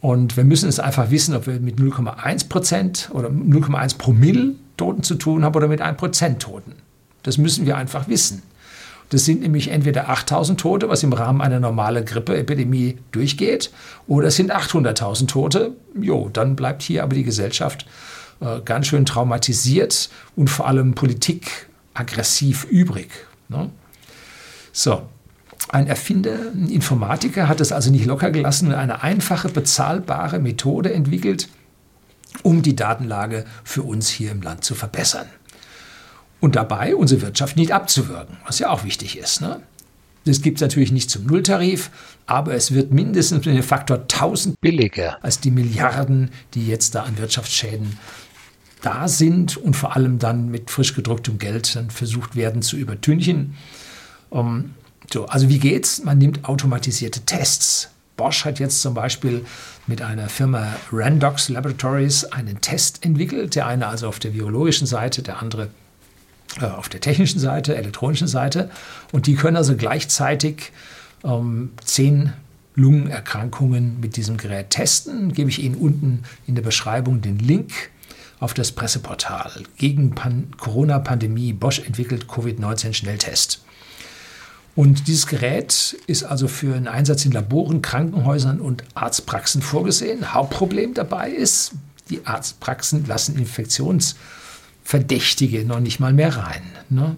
Und 0.00 0.36
wir 0.36 0.44
müssen 0.44 0.68
es 0.68 0.78
einfach 0.78 1.10
wissen, 1.10 1.34
ob 1.34 1.46
wir 1.46 1.58
mit 1.60 1.78
0,1 1.78 2.48
Prozent 2.48 3.10
oder 3.12 3.28
0,1 3.28 3.98
Promille 3.98 4.54
Toten 4.76 5.02
zu 5.02 5.16
tun 5.16 5.44
haben 5.44 5.54
oder 5.56 5.68
mit 5.68 5.80
1 5.80 5.96
Prozent 5.96 6.40
Toten. 6.40 6.74
Das 7.24 7.36
müssen 7.36 7.66
wir 7.66 7.76
einfach 7.76 8.08
wissen. 8.08 8.42
Das 9.10 9.24
sind 9.24 9.40
nämlich 9.40 9.68
entweder 9.70 10.10
8000 10.10 10.60
Tote, 10.60 10.88
was 10.88 11.02
im 11.02 11.12
Rahmen 11.12 11.40
einer 11.40 11.60
normalen 11.60 12.04
Grippeepidemie 12.04 12.98
durchgeht, 13.10 13.70
oder 14.06 14.28
es 14.28 14.36
sind 14.36 14.54
800.000 14.54 15.28
Tote. 15.28 15.72
Jo, 15.98 16.28
dann 16.32 16.56
bleibt 16.56 16.82
hier 16.82 17.02
aber 17.02 17.14
die 17.14 17.24
Gesellschaft 17.24 17.86
äh, 18.40 18.60
ganz 18.64 18.86
schön 18.86 19.06
traumatisiert 19.06 20.10
und 20.36 20.50
vor 20.50 20.68
allem 20.68 20.94
politikaggressiv 20.94 22.64
übrig. 22.64 23.10
Ne? 23.48 23.70
So, 24.72 25.02
ein 25.68 25.86
Erfinder, 25.86 26.36
ein 26.54 26.68
Informatiker 26.68 27.48
hat 27.48 27.60
es 27.60 27.72
also 27.72 27.90
nicht 27.90 28.06
locker 28.06 28.30
gelassen 28.30 28.68
und 28.68 28.74
eine 28.74 29.02
einfache, 29.02 29.48
bezahlbare 29.48 30.38
Methode 30.38 30.92
entwickelt, 30.92 31.48
um 32.42 32.62
die 32.62 32.76
Datenlage 32.76 33.44
für 33.64 33.82
uns 33.82 34.08
hier 34.08 34.30
im 34.30 34.42
Land 34.42 34.64
zu 34.64 34.74
verbessern 34.74 35.26
und 36.40 36.56
dabei 36.56 36.94
unsere 36.94 37.22
Wirtschaft 37.22 37.56
nicht 37.56 37.72
abzuwürgen, 37.72 38.36
was 38.46 38.58
ja 38.58 38.70
auch 38.70 38.84
wichtig 38.84 39.18
ist. 39.18 39.40
Ne? 39.40 39.60
Das 40.24 40.42
gibt 40.42 40.58
es 40.58 40.62
natürlich 40.62 40.92
nicht 40.92 41.10
zum 41.10 41.26
Nulltarif, 41.26 41.90
aber 42.26 42.54
es 42.54 42.72
wird 42.72 42.92
mindestens 42.92 43.46
mit 43.46 43.56
dem 43.56 43.62
Faktor 43.62 43.98
1000 43.98 44.60
billiger 44.60 45.22
als 45.22 45.40
die 45.40 45.50
Milliarden, 45.50 46.30
die 46.54 46.66
jetzt 46.66 46.94
da 46.94 47.02
an 47.02 47.18
Wirtschaftsschäden 47.18 47.98
da 48.82 49.08
sind 49.08 49.56
und 49.56 49.74
vor 49.74 49.96
allem 49.96 50.18
dann 50.18 50.50
mit 50.50 50.70
frisch 50.70 50.94
gedrucktem 50.94 51.38
Geld 51.38 51.74
dann 51.74 51.90
versucht 51.90 52.36
werden 52.36 52.62
zu 52.62 52.76
übertünchen. 52.76 53.54
Um, 54.30 54.46
ähm, 54.46 54.74
so, 55.12 55.26
also 55.26 55.48
wie 55.48 55.58
geht's? 55.58 56.04
Man 56.04 56.18
nimmt 56.18 56.44
automatisierte 56.44 57.20
Tests. 57.20 57.88
Bosch 58.16 58.44
hat 58.44 58.58
jetzt 58.58 58.82
zum 58.82 58.94
Beispiel 58.94 59.44
mit 59.86 60.02
einer 60.02 60.28
Firma 60.28 60.74
Randox 60.92 61.48
Laboratories 61.48 62.24
einen 62.24 62.60
Test 62.60 63.04
entwickelt, 63.04 63.54
der 63.54 63.66
eine 63.66 63.86
also 63.86 64.08
auf 64.08 64.18
der 64.18 64.30
biologischen 64.30 64.86
Seite, 64.86 65.22
der 65.22 65.40
andere 65.40 65.68
äh, 66.60 66.64
auf 66.64 66.88
der 66.88 67.00
technischen 67.00 67.38
Seite, 67.38 67.76
elektronischen 67.76 68.28
Seite. 68.28 68.70
Und 69.12 69.26
die 69.26 69.34
können 69.34 69.56
also 69.56 69.76
gleichzeitig 69.76 70.72
ähm, 71.24 71.70
zehn 71.84 72.32
Lungenerkrankungen 72.74 74.00
mit 74.00 74.16
diesem 74.16 74.36
Gerät 74.36 74.70
testen. 74.70 75.32
Gebe 75.32 75.50
ich 75.50 75.62
Ihnen 75.62 75.76
unten 75.76 76.24
in 76.46 76.54
der 76.54 76.62
Beschreibung 76.62 77.22
den 77.22 77.38
Link 77.38 77.72
auf 78.40 78.54
das 78.54 78.72
Presseportal. 78.72 79.50
Gegen 79.78 80.14
Corona-Pandemie 80.58 81.52
Bosch 81.52 81.80
entwickelt 81.80 82.26
Covid-19-Schnelltest. 82.28 83.62
Und 84.78 85.08
dieses 85.08 85.26
Gerät 85.26 85.96
ist 86.06 86.22
also 86.22 86.46
für 86.46 86.76
einen 86.76 86.86
Einsatz 86.86 87.24
in 87.24 87.32
Laboren, 87.32 87.82
Krankenhäusern 87.82 88.60
und 88.60 88.84
Arztpraxen 88.94 89.60
vorgesehen. 89.60 90.32
Hauptproblem 90.32 90.94
dabei 90.94 91.32
ist, 91.32 91.72
die 92.10 92.24
Arztpraxen 92.24 93.04
lassen 93.04 93.36
Infektions- 93.36 94.14
Verdächtige 94.84 95.64
noch 95.64 95.80
nicht 95.80 95.98
mal 95.98 96.12
mehr 96.12 96.36
rein. 96.36 96.62
Ne? 96.90 97.16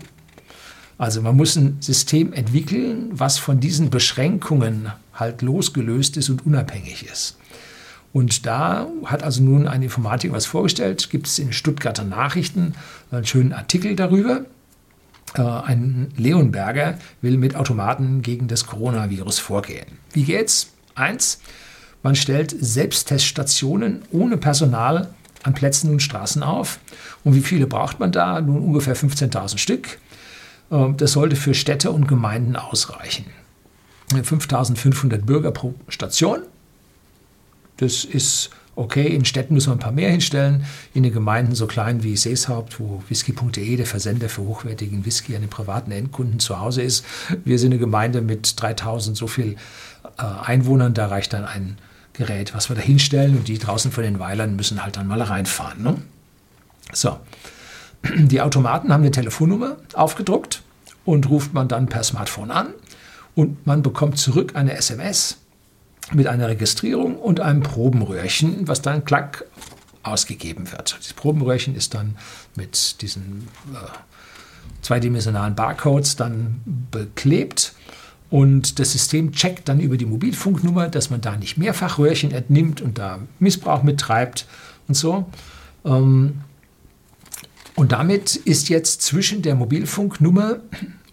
Also 0.96 1.20
man 1.20 1.36
muss 1.36 1.54
ein 1.54 1.76
System 1.80 2.32
entwickeln, 2.32 3.10
was 3.10 3.36
von 3.36 3.60
diesen 3.60 3.90
Beschränkungen 3.90 4.90
halt 5.12 5.42
losgelöst 5.42 6.16
ist 6.16 6.30
und 6.30 6.46
unabhängig 6.46 7.04
ist. 7.12 7.36
Und 8.14 8.46
da 8.46 8.86
hat 9.04 9.22
also 9.22 9.42
nun 9.42 9.68
ein 9.68 9.82
Informatiker 9.82 10.32
was 10.32 10.46
vorgestellt, 10.46 11.10
gibt 11.10 11.26
es 11.26 11.38
in 11.38 11.52
Stuttgarter 11.52 12.04
Nachrichten 12.04 12.72
einen 13.10 13.26
schönen 13.26 13.52
Artikel 13.52 13.96
darüber. 13.96 14.46
Äh, 15.34 15.42
ein 15.42 16.12
Leonberger 16.16 16.98
will 17.22 17.36
mit 17.36 17.56
Automaten 17.56 18.22
gegen 18.22 18.48
das 18.48 18.66
Coronavirus 18.66 19.38
vorgehen. 19.38 19.86
Wie 20.12 20.24
geht's? 20.24 20.72
Eins, 20.94 21.40
man 22.02 22.16
stellt 22.16 22.54
Selbstteststationen 22.58 24.02
ohne 24.10 24.36
Personal 24.36 25.14
an 25.42 25.54
Plätzen 25.54 25.90
und 25.90 26.00
Straßen 26.00 26.42
auf. 26.42 26.78
Und 27.24 27.34
wie 27.34 27.40
viele 27.40 27.66
braucht 27.66 28.00
man 28.00 28.12
da? 28.12 28.40
Nun 28.40 28.62
ungefähr 28.62 28.96
15.000 28.96 29.58
Stück. 29.58 29.98
Ähm, 30.70 30.96
das 30.96 31.12
sollte 31.12 31.36
für 31.36 31.54
Städte 31.54 31.90
und 31.90 32.08
Gemeinden 32.08 32.56
ausreichen. 32.56 33.26
5.500 34.12 35.18
Bürger 35.18 35.52
pro 35.52 35.74
Station. 35.88 36.40
Das 37.76 38.04
ist 38.04 38.50
okay. 38.80 39.06
In 39.06 39.24
Städten 39.24 39.54
müssen 39.54 39.70
wir 39.70 39.76
ein 39.76 39.80
paar 39.80 39.92
mehr 39.92 40.10
hinstellen. 40.10 40.64
In 40.94 41.02
den 41.02 41.12
Gemeinden 41.12 41.54
so 41.54 41.66
klein 41.66 42.02
wie 42.02 42.16
Seeshaupt, 42.16 42.80
wo 42.80 43.02
whisky.de, 43.08 43.76
der 43.76 43.86
Versender 43.86 44.28
für 44.28 44.42
hochwertigen 44.42 45.04
Whisky 45.04 45.34
an 45.34 45.42
den 45.42 45.50
privaten 45.50 45.92
Endkunden 45.92 46.40
zu 46.40 46.58
Hause 46.60 46.82
ist. 46.82 47.04
Wir 47.44 47.58
sind 47.58 47.72
eine 47.72 47.78
Gemeinde 47.78 48.22
mit 48.22 48.46
3.000 48.46 49.14
so 49.14 49.26
viel 49.26 49.56
äh, 50.18 50.22
Einwohnern. 50.22 50.94
Da 50.94 51.06
reicht 51.06 51.32
dann 51.32 51.44
ein 51.44 51.78
Gerät, 52.14 52.54
was 52.54 52.68
wir 52.68 52.76
da 52.76 52.82
hinstellen 52.82 53.36
und 53.36 53.48
die 53.48 53.58
draußen 53.58 53.92
von 53.92 54.02
den 54.02 54.18
Weilern 54.18 54.56
müssen 54.56 54.82
halt 54.82 54.96
dann 54.96 55.06
mal 55.06 55.22
reinfahren. 55.22 55.82
Ne? 55.82 55.96
So, 56.92 57.18
die 58.16 58.40
Automaten 58.40 58.92
haben 58.92 59.02
eine 59.02 59.10
Telefonnummer 59.10 59.76
aufgedruckt 59.94 60.62
und 61.04 61.28
ruft 61.28 61.54
man 61.54 61.68
dann 61.68 61.86
per 61.86 62.02
Smartphone 62.02 62.50
an 62.50 62.74
und 63.34 63.66
man 63.66 63.82
bekommt 63.82 64.18
zurück 64.18 64.52
eine 64.54 64.76
SMS 64.76 65.38
mit 66.12 66.26
einer 66.26 66.48
Registrierung 66.48 67.16
und 67.16 67.40
einem 67.40 67.62
Probenröhrchen, 67.62 68.66
was 68.68 68.82
dann 68.82 69.04
klack 69.04 69.44
ausgegeben 70.02 70.70
wird. 70.72 70.96
Das 70.98 71.12
Probenröhrchen 71.12 71.74
ist 71.74 71.94
dann 71.94 72.16
mit 72.56 73.00
diesen 73.02 73.48
äh, 73.72 73.76
zweidimensionalen 74.82 75.54
Barcodes 75.54 76.16
dann 76.16 76.60
beklebt 76.90 77.74
und 78.30 78.78
das 78.78 78.92
System 78.92 79.32
checkt 79.32 79.68
dann 79.68 79.80
über 79.80 79.96
die 79.96 80.06
Mobilfunknummer, 80.06 80.88
dass 80.88 81.10
man 81.10 81.20
da 81.20 81.36
nicht 81.36 81.58
mehrfach 81.58 81.98
Röhrchen 81.98 82.30
entnimmt 82.30 82.80
und 82.80 82.98
da 82.98 83.18
Missbrauch 83.40 83.82
mittreibt 83.82 84.46
und 84.88 84.94
so. 84.94 85.26
Ähm, 85.84 86.40
und 87.74 87.92
damit 87.92 88.36
ist 88.36 88.68
jetzt 88.68 89.02
zwischen 89.02 89.42
der 89.42 89.54
Mobilfunknummer 89.54 90.60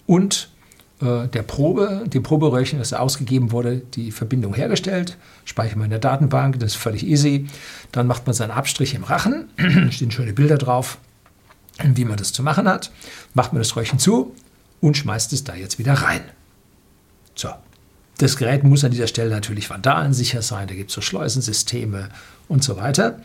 und 0.06 0.50
der 1.00 1.44
Probe, 1.44 2.06
dem 2.08 2.24
Proberöhrchen, 2.24 2.80
das 2.80 2.92
ausgegeben 2.92 3.52
wurde, 3.52 3.78
die 3.94 4.12
Verbindung 4.12 4.56
hergestellt. 4.56 5.18
Speichert 5.46 5.78
man 5.78 5.86
in 5.86 5.92
der 5.92 6.00
Datenbank, 6.00 6.60
das 6.60 6.72
ist 6.72 6.78
völlig 6.78 7.06
easy. 7.06 7.48
Dann 7.92 8.08
macht 8.08 8.26
man 8.26 8.34
seinen 8.34 8.52
Abstrich 8.52 8.96
im 8.96 9.04
Rachen, 9.04 9.48
stehen 9.92 10.10
schöne 10.10 10.34
Bilder 10.34 10.58
drauf, 10.58 10.98
wie 11.84 12.06
man 12.06 12.18
das 12.18 12.34
zu 12.34 12.42
machen 12.42 12.68
hat. 12.68 12.92
Macht 13.36 13.54
man 13.54 13.62
das 13.62 13.76
Röhrchen 13.76 14.00
zu 14.00 14.34
und 14.82 14.98
schmeißt 14.98 15.34
es 15.34 15.44
da 15.44 15.54
jetzt 15.54 15.78
wieder 15.78 15.94
rein. 15.94 16.22
So. 17.36 17.50
Das 18.18 18.36
Gerät 18.36 18.64
muss 18.64 18.84
an 18.84 18.90
dieser 18.90 19.06
Stelle 19.06 19.30
natürlich 19.30 19.70
vandalensicher 19.70 20.42
sein, 20.42 20.68
da 20.68 20.74
gibt 20.74 20.90
es 20.90 20.96
so 20.96 21.02
Schleusensysteme 21.02 22.10
und 22.48 22.64
so 22.64 22.76
weiter. 22.76 23.20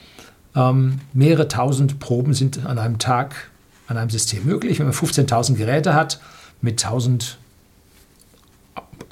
Ähm, 0.55 1.01
mehrere 1.15 1.49
tausend 1.49 1.99
Proben 1.99 2.35
sind 2.35 2.67
an 2.67 2.79
einem 2.79 2.99
Tag 2.99 3.51
an 3.87 3.97
einem 3.97 4.11
System 4.11 4.45
möglich. 4.45 4.79
Wenn 4.79 4.87
man 4.87 4.95
15.000 4.95 5.55
Geräte 5.55 5.95
hat 5.95 6.21
mit 6.61 6.85
1000 6.85 7.39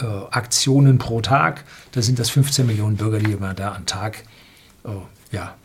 äh, 0.01 0.05
Aktionen 0.31 0.99
pro 0.99 1.21
Tag, 1.21 1.65
dann 1.93 2.03
sind 2.03 2.19
das 2.19 2.31
15 2.31 2.67
Millionen 2.67 2.97
Bürger, 2.97 3.19
die 3.19 3.37
man 3.37 3.57
da 3.57 3.75
am 3.75 3.87
Tag 3.87 4.25
äh, 4.85 4.91
ja, 5.33 5.57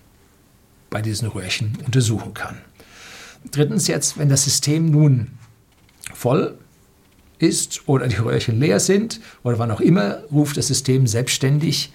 bei 0.89 1.01
diesen 1.01 1.27
Röhrchen 1.29 1.77
untersuchen 1.85 2.33
kann. 2.33 2.57
Drittens 3.51 3.87
jetzt, 3.87 4.17
wenn 4.17 4.29
das 4.29 4.43
System 4.43 4.89
nun 4.89 5.31
voll 6.13 6.57
ist 7.37 7.87
oder 7.87 8.07
die 8.07 8.15
Röhrchen 8.15 8.59
leer 8.59 8.79
sind 8.79 9.19
oder 9.43 9.59
wann 9.59 9.71
auch 9.71 9.81
immer, 9.81 10.19
ruft 10.31 10.57
das 10.57 10.67
System 10.67 11.07
selbstständig 11.07 11.91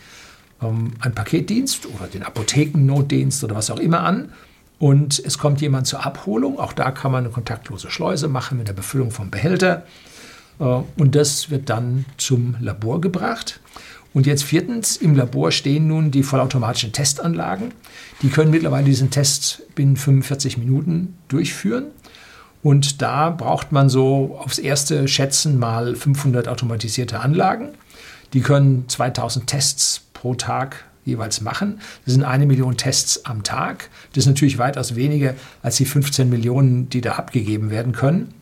ähm, 0.62 0.92
einen 1.00 1.14
Paketdienst 1.14 1.86
oder 1.86 2.06
den 2.06 2.22
Apothekennotdienst 2.22 3.42
oder 3.44 3.54
was 3.54 3.70
auch 3.70 3.78
immer 3.78 4.00
an. 4.00 4.32
Und 4.78 5.18
es 5.18 5.38
kommt 5.38 5.60
jemand 5.60 5.86
zur 5.86 6.06
Abholung. 6.06 6.58
Auch 6.58 6.72
da 6.72 6.90
kann 6.90 7.12
man 7.12 7.24
eine 7.24 7.32
kontaktlose 7.32 7.90
Schleuse 7.90 8.28
machen 8.28 8.56
mit 8.56 8.68
der 8.68 8.72
Befüllung 8.72 9.10
vom 9.10 9.30
Behälter. 9.30 9.84
Äh, 10.60 10.64
und 10.96 11.14
das 11.14 11.50
wird 11.50 11.68
dann 11.68 12.04
zum 12.16 12.56
Labor 12.60 13.00
gebracht. 13.00 13.60
Und 14.12 14.26
jetzt 14.26 14.44
viertens, 14.44 14.96
im 14.96 15.14
Labor 15.14 15.52
stehen 15.52 15.86
nun 15.86 16.10
die 16.10 16.22
vollautomatischen 16.22 16.92
Testanlagen. 16.92 17.72
Die 18.22 18.28
können 18.28 18.50
mittlerweile 18.50 18.84
diesen 18.84 19.10
Test 19.10 19.62
binnen 19.74 19.96
45 19.96 20.58
Minuten 20.58 21.16
durchführen. 21.28 21.86
Und 22.62 23.00
da 23.00 23.30
braucht 23.30 23.72
man 23.72 23.88
so 23.88 24.38
aufs 24.38 24.58
erste 24.58 25.08
Schätzen 25.08 25.58
mal 25.58 25.94
500 25.94 26.48
automatisierte 26.48 27.20
Anlagen. 27.20 27.70
Die 28.32 28.40
können 28.40 28.88
2000 28.88 29.46
Tests 29.46 30.02
pro 30.12 30.34
Tag 30.34 30.84
jeweils 31.04 31.40
machen. 31.40 31.80
Das 32.04 32.14
sind 32.14 32.24
eine 32.24 32.46
Million 32.46 32.76
Tests 32.76 33.24
am 33.24 33.42
Tag. 33.44 33.88
Das 34.12 34.24
ist 34.24 34.28
natürlich 34.28 34.58
weitaus 34.58 34.94
weniger 34.96 35.34
als 35.62 35.76
die 35.76 35.86
15 35.86 36.28
Millionen, 36.28 36.90
die 36.90 37.00
da 37.00 37.12
abgegeben 37.12 37.70
werden 37.70 37.92
können. 37.92 38.34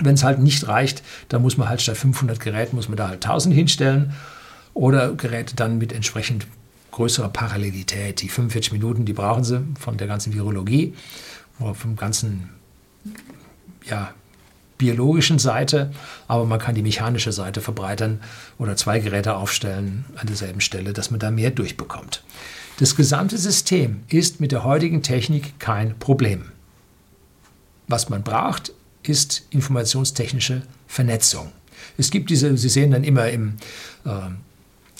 Wenn 0.00 0.14
es 0.14 0.24
halt 0.24 0.38
nicht 0.38 0.68
reicht, 0.68 1.02
dann 1.28 1.42
muss 1.42 1.56
man 1.56 1.68
halt 1.68 1.80
statt 1.80 1.96
500 1.96 2.40
Geräten, 2.40 2.76
muss 2.76 2.88
man 2.88 2.96
da 2.96 3.08
halt 3.08 3.24
1000 3.24 3.54
hinstellen 3.54 4.14
oder 4.74 5.14
Geräte 5.14 5.56
dann 5.56 5.78
mit 5.78 5.92
entsprechend 5.92 6.46
größerer 6.92 7.28
Parallelität. 7.28 8.22
Die 8.22 8.28
45 8.28 8.72
Minuten, 8.72 9.04
die 9.04 9.12
brauchen 9.12 9.44
sie 9.44 9.64
von 9.78 9.96
der 9.96 10.06
ganzen 10.06 10.34
Virologie 10.34 10.94
oder 11.58 11.74
vom 11.74 11.96
ganzen 11.96 12.50
ja, 13.84 14.12
biologischen 14.78 15.38
Seite, 15.38 15.90
aber 16.28 16.44
man 16.44 16.58
kann 16.58 16.74
die 16.74 16.82
mechanische 16.82 17.32
Seite 17.32 17.60
verbreitern 17.60 18.20
oder 18.58 18.76
zwei 18.76 19.00
Geräte 19.00 19.34
aufstellen 19.34 20.04
an 20.16 20.26
derselben 20.26 20.60
Stelle, 20.60 20.92
dass 20.92 21.10
man 21.10 21.20
da 21.20 21.30
mehr 21.30 21.50
durchbekommt. 21.50 22.22
Das 22.78 22.94
gesamte 22.94 23.36
System 23.38 24.04
ist 24.08 24.40
mit 24.40 24.52
der 24.52 24.62
heutigen 24.62 25.02
Technik 25.02 25.58
kein 25.58 25.98
Problem. 25.98 26.52
Was 27.88 28.08
man 28.08 28.22
braucht, 28.22 28.72
ist 29.08 29.46
informationstechnische 29.50 30.62
Vernetzung. 30.86 31.52
Es 31.96 32.10
gibt 32.10 32.30
diese, 32.30 32.56
Sie 32.56 32.68
sehen 32.68 32.90
dann 32.90 33.04
immer 33.04 33.28
im, 33.28 33.56
äh, 34.04 34.10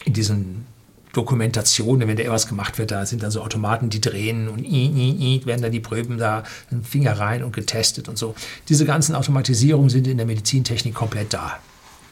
in 0.04 0.12
diesen 0.12 0.66
Dokumentationen, 1.12 2.06
wenn 2.06 2.16
da 2.16 2.22
etwas 2.22 2.46
gemacht 2.46 2.78
wird, 2.78 2.90
da 2.90 3.06
sind 3.06 3.22
dann 3.22 3.30
so 3.30 3.42
Automaten, 3.42 3.90
die 3.90 4.00
drehen 4.00 4.48
und 4.48 4.64
i, 4.64 4.86
i, 4.86 5.36
i, 5.36 5.46
werden 5.46 5.62
dann 5.62 5.72
die 5.72 5.80
Proben 5.80 6.18
da 6.18 6.44
den 6.70 6.84
Finger 6.84 7.18
rein 7.18 7.42
und 7.42 7.54
getestet 7.54 8.08
und 8.08 8.18
so. 8.18 8.34
Diese 8.68 8.84
ganzen 8.84 9.14
Automatisierungen 9.14 9.90
sind 9.90 10.06
in 10.06 10.18
der 10.18 10.26
Medizintechnik 10.26 10.94
komplett 10.94 11.32
da. 11.32 11.58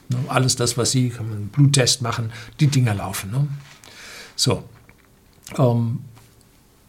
Ne? 0.08 0.18
Alles 0.28 0.56
das, 0.56 0.78
was 0.78 0.92
Sie, 0.92 1.10
kann 1.10 1.28
man 1.28 1.36
einen 1.36 1.48
Bluttest 1.48 2.02
machen, 2.02 2.32
die 2.58 2.68
Dinger 2.68 2.94
laufen. 2.94 3.30
Ne? 3.30 3.46
So. 4.34 4.64
Ähm, 5.58 6.00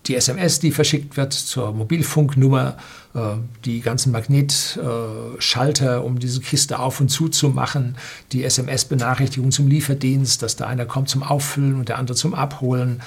die 0.07 0.15
SMS, 0.15 0.59
die 0.59 0.71
verschickt 0.71 1.17
wird 1.17 1.33
zur 1.33 1.73
Mobilfunknummer, 1.73 2.77
äh, 3.13 3.19
die 3.65 3.81
ganzen 3.81 4.11
Magnetschalter, 4.11 6.03
um 6.03 6.19
diese 6.19 6.39
Kiste 6.41 6.79
auf 6.79 7.01
und 7.01 7.09
zu 7.09 7.29
zu 7.29 7.49
machen, 7.49 7.95
die 8.31 8.43
SMS-Benachrichtigung 8.43 9.51
zum 9.51 9.67
Lieferdienst, 9.67 10.41
dass 10.41 10.55
da 10.55 10.67
einer 10.67 10.85
kommt 10.85 11.09
zum 11.09 11.23
Auffüllen 11.23 11.75
und 11.75 11.89
der 11.89 11.97
andere 11.97 12.15
zum 12.15 12.33
Abholen, 12.33 13.01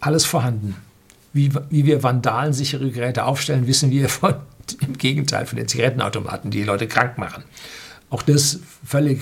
alles 0.00 0.24
vorhanden. 0.24 0.76
Wie, 1.32 1.50
wie 1.70 1.86
wir 1.86 2.02
vandalensichere 2.02 2.90
Geräte 2.90 3.24
aufstellen, 3.24 3.66
wissen 3.66 3.90
wir 3.90 4.08
von, 4.08 4.34
im 4.80 4.98
Gegenteil 4.98 5.46
von 5.46 5.56
den 5.56 5.68
Zigarettenautomaten, 5.68 6.50
die, 6.50 6.58
die 6.58 6.64
Leute 6.64 6.86
krank 6.86 7.18
machen. 7.18 7.44
Auch 8.10 8.22
das 8.22 8.60
völlig 8.84 9.20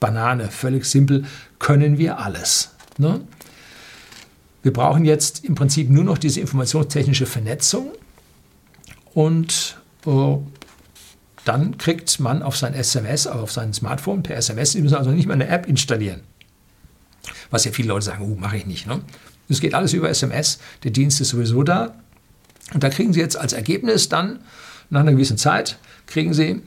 Banane, 0.00 0.50
völlig 0.50 0.84
simpel, 0.84 1.24
können 1.58 1.98
wir 1.98 2.18
alles. 2.18 2.70
Ne? 2.98 3.20
Wir 4.66 4.72
brauchen 4.72 5.04
jetzt 5.04 5.44
im 5.44 5.54
Prinzip 5.54 5.90
nur 5.90 6.02
noch 6.02 6.18
diese 6.18 6.40
informationstechnische 6.40 7.24
Vernetzung 7.24 7.92
und 9.14 9.80
äh, 10.04 10.36
dann 11.44 11.78
kriegt 11.78 12.18
man 12.18 12.42
auf 12.42 12.56
sein 12.56 12.74
SMS, 12.74 13.28
auf 13.28 13.52
sein 13.52 13.72
Smartphone 13.72 14.24
per 14.24 14.36
SMS, 14.36 14.72
Sie 14.72 14.82
müssen 14.82 14.96
also 14.96 15.12
nicht 15.12 15.28
mal 15.28 15.34
eine 15.34 15.46
App 15.46 15.68
installieren. 15.68 16.22
Was 17.52 17.64
ja 17.64 17.70
viele 17.70 17.86
Leute 17.86 18.06
sagen, 18.06 18.24
uh, 18.24 18.34
mache 18.34 18.56
ich 18.56 18.66
nicht. 18.66 18.88
Ne? 18.88 19.02
Geht 19.48 19.72
alles 19.72 19.92
über 19.92 20.10
SMS, 20.10 20.58
der 20.82 20.90
Dienst 20.90 21.20
ist 21.20 21.28
sowieso 21.28 21.62
da. 21.62 21.94
Und 22.74 22.82
da 22.82 22.88
kriegen 22.88 23.12
Sie 23.12 23.20
jetzt 23.20 23.36
als 23.36 23.52
Ergebnis 23.52 24.08
dann, 24.08 24.40
nach 24.90 25.02
einer 25.02 25.12
gewissen 25.12 25.38
Zeit, 25.38 25.78
kriegen 26.08 26.34
Sie 26.34 26.60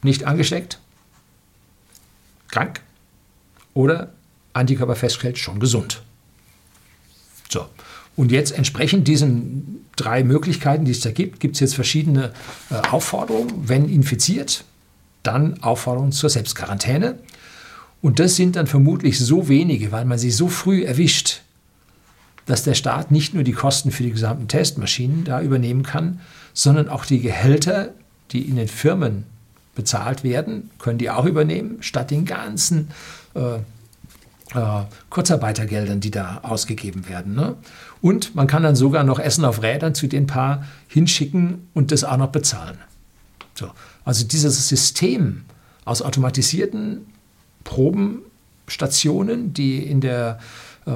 nicht 0.00 0.24
angesteckt, 0.24 0.78
krank 2.48 2.80
oder 3.74 4.14
Antikörper 4.54 4.96
festgestellt, 4.96 5.36
schon 5.36 5.60
gesund. 5.60 6.00
So. 7.48 7.66
Und 8.16 8.30
jetzt 8.30 8.52
entsprechend 8.52 9.08
diesen 9.08 9.84
drei 9.96 10.24
Möglichkeiten, 10.24 10.84
die 10.84 10.92
es 10.92 11.00
da 11.00 11.10
gibt, 11.10 11.40
gibt 11.40 11.56
es 11.56 11.60
jetzt 11.60 11.74
verschiedene 11.74 12.32
äh, 12.70 12.74
Aufforderungen. 12.88 13.52
Wenn 13.68 13.88
infiziert, 13.88 14.64
dann 15.22 15.62
Aufforderungen 15.62 16.12
zur 16.12 16.30
Selbstquarantäne. 16.30 17.18
Und 18.02 18.20
das 18.20 18.36
sind 18.36 18.56
dann 18.56 18.66
vermutlich 18.66 19.18
so 19.18 19.48
wenige, 19.48 19.90
weil 19.90 20.04
man 20.04 20.18
sie 20.18 20.30
so 20.30 20.48
früh 20.48 20.84
erwischt, 20.84 21.40
dass 22.46 22.62
der 22.62 22.74
Staat 22.74 23.10
nicht 23.10 23.34
nur 23.34 23.42
die 23.42 23.52
Kosten 23.52 23.90
für 23.90 24.02
die 24.02 24.10
gesamten 24.10 24.48
Testmaschinen 24.48 25.24
da 25.24 25.40
übernehmen 25.40 25.82
kann, 25.82 26.20
sondern 26.52 26.88
auch 26.88 27.06
die 27.06 27.20
Gehälter, 27.20 27.94
die 28.32 28.42
in 28.42 28.56
den 28.56 28.68
Firmen 28.68 29.24
bezahlt 29.74 30.22
werden, 30.22 30.70
können 30.78 30.98
die 30.98 31.10
auch 31.10 31.24
übernehmen, 31.24 31.78
statt 31.80 32.10
den 32.10 32.26
ganzen 32.26 32.90
äh, 33.34 33.58
Kurzarbeitergeldern, 35.10 36.00
die 36.00 36.10
da 36.10 36.40
ausgegeben 36.42 37.08
werden. 37.08 37.34
Ne? 37.34 37.56
Und 38.00 38.34
man 38.34 38.46
kann 38.46 38.62
dann 38.62 38.76
sogar 38.76 39.02
noch 39.04 39.18
Essen 39.18 39.44
auf 39.44 39.62
Rädern 39.62 39.94
zu 39.94 40.06
den 40.06 40.26
paar 40.26 40.64
hinschicken 40.88 41.68
und 41.74 41.90
das 41.90 42.04
auch 42.04 42.16
noch 42.16 42.28
bezahlen. 42.28 42.78
So. 43.54 43.70
Also 44.04 44.26
dieses 44.26 44.68
System 44.68 45.44
aus 45.84 46.02
automatisierten 46.02 47.06
Probenstationen, 47.64 49.52
die 49.54 49.78
in 49.78 50.00
der, 50.00 50.38
äh, 50.86 50.92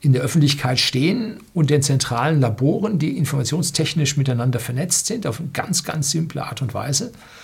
in 0.00 0.12
der 0.12 0.22
Öffentlichkeit 0.22 0.78
stehen 0.78 1.40
und 1.52 1.70
den 1.70 1.82
zentralen 1.82 2.40
Laboren, 2.40 2.98
die 2.98 3.18
informationstechnisch 3.18 4.16
miteinander 4.16 4.60
vernetzt 4.60 5.06
sind, 5.06 5.26
auf 5.26 5.40
eine 5.40 5.50
ganz, 5.50 5.84
ganz 5.84 6.10
simple 6.10 6.44
Art 6.44 6.62
und 6.62 6.74
Weise, 6.74 7.08
äh, 7.08 7.41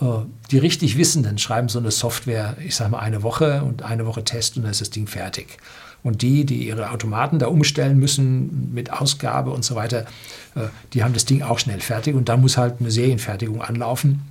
die 0.00 0.58
richtig 0.58 0.96
Wissenden 0.96 1.38
schreiben 1.38 1.68
so 1.68 1.78
eine 1.78 1.90
Software, 1.90 2.56
ich 2.64 2.76
sage 2.76 2.92
mal 2.92 3.00
eine 3.00 3.22
Woche 3.22 3.62
und 3.64 3.82
eine 3.82 4.06
Woche 4.06 4.24
Test 4.24 4.56
und 4.56 4.62
dann 4.62 4.70
ist 4.70 4.80
das 4.80 4.90
Ding 4.90 5.06
fertig. 5.06 5.58
Und 6.04 6.22
die, 6.22 6.46
die 6.46 6.68
ihre 6.68 6.90
Automaten 6.90 7.40
da 7.40 7.48
umstellen 7.48 7.98
müssen 7.98 8.72
mit 8.72 8.92
Ausgabe 8.92 9.50
und 9.50 9.64
so 9.64 9.74
weiter, 9.74 10.06
äh, 10.54 10.68
die 10.92 11.02
haben 11.02 11.14
das 11.14 11.24
Ding 11.24 11.42
auch 11.42 11.58
schnell 11.58 11.80
fertig 11.80 12.14
und 12.14 12.28
da 12.28 12.36
muss 12.36 12.56
halt 12.56 12.76
eine 12.78 12.92
Serienfertigung 12.92 13.60
anlaufen, 13.60 14.22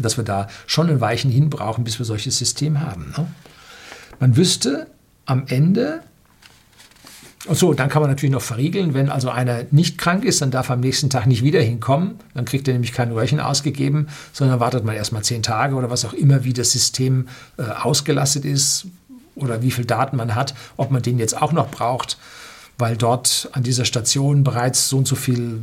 dass 0.00 0.16
wir 0.16 0.24
da 0.24 0.48
schon 0.66 0.90
ein 0.90 1.00
Weichen 1.00 1.30
hin 1.30 1.48
brauchen, 1.48 1.84
bis 1.84 2.00
wir 2.00 2.04
solches 2.04 2.36
System 2.36 2.80
haben. 2.80 3.14
Ne? 3.16 3.26
Man 4.18 4.36
wüsste 4.36 4.88
am 5.26 5.44
Ende, 5.46 6.02
und 7.46 7.56
so, 7.56 7.72
dann 7.72 7.88
kann 7.88 8.02
man 8.02 8.10
natürlich 8.10 8.32
noch 8.32 8.42
verriegeln, 8.42 8.94
wenn 8.94 9.08
also 9.08 9.30
einer 9.30 9.64
nicht 9.70 9.96
krank 9.96 10.24
ist, 10.24 10.42
dann 10.42 10.50
darf 10.50 10.70
er 10.70 10.74
am 10.74 10.80
nächsten 10.80 11.08
Tag 11.08 11.26
nicht 11.26 11.44
wieder 11.44 11.60
hinkommen. 11.60 12.16
Dann 12.34 12.44
kriegt 12.44 12.66
er 12.66 12.74
nämlich 12.74 12.92
kein 12.92 13.12
Röhrchen 13.12 13.38
ausgegeben, 13.38 14.08
sondern 14.32 14.58
wartet 14.58 14.84
man 14.84 14.96
erstmal 14.96 15.22
zehn 15.22 15.42
Tage 15.42 15.76
oder 15.76 15.88
was 15.88 16.04
auch 16.04 16.14
immer, 16.14 16.44
wie 16.44 16.52
das 16.52 16.72
System 16.72 17.28
äh, 17.56 17.62
ausgelastet 17.62 18.44
ist 18.44 18.86
oder 19.36 19.62
wie 19.62 19.70
viel 19.70 19.84
Daten 19.84 20.16
man 20.16 20.34
hat, 20.34 20.54
ob 20.76 20.90
man 20.90 21.02
den 21.02 21.18
jetzt 21.18 21.40
auch 21.40 21.52
noch 21.52 21.70
braucht, 21.70 22.18
weil 22.76 22.96
dort 22.96 23.48
an 23.52 23.62
dieser 23.62 23.84
Station 23.84 24.42
bereits 24.42 24.88
so 24.88 24.98
und 24.98 25.06
so 25.06 25.14
viel 25.14 25.60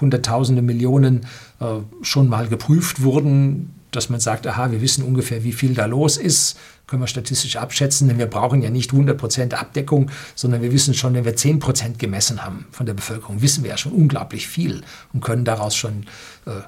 Hunderttausende 0.00 0.62
Millionen 0.62 1.26
äh, 1.60 1.66
schon 2.02 2.28
mal 2.28 2.48
geprüft 2.48 3.02
wurden, 3.02 3.73
dass 3.96 4.08
man 4.08 4.20
sagt, 4.20 4.46
aha, 4.46 4.70
wir 4.70 4.80
wissen 4.80 5.04
ungefähr, 5.04 5.44
wie 5.44 5.52
viel 5.52 5.74
da 5.74 5.86
los 5.86 6.16
ist, 6.16 6.58
können 6.86 7.02
wir 7.02 7.06
statistisch 7.06 7.56
abschätzen, 7.56 8.08
denn 8.08 8.18
wir 8.18 8.26
brauchen 8.26 8.62
ja 8.62 8.70
nicht 8.70 8.90
100% 8.90 9.54
Abdeckung, 9.54 10.10
sondern 10.34 10.62
wir 10.62 10.72
wissen 10.72 10.94
schon, 10.94 11.14
wenn 11.14 11.24
wir 11.24 11.36
10% 11.36 11.96
gemessen 11.98 12.44
haben 12.44 12.66
von 12.70 12.86
der 12.86 12.94
Bevölkerung, 12.94 13.42
wissen 13.42 13.64
wir 13.64 13.70
ja 13.70 13.76
schon 13.76 13.92
unglaublich 13.92 14.48
viel 14.48 14.82
und 15.12 15.22
können 15.22 15.44
daraus 15.44 15.76
schon 15.76 16.06
äh, 16.46 16.60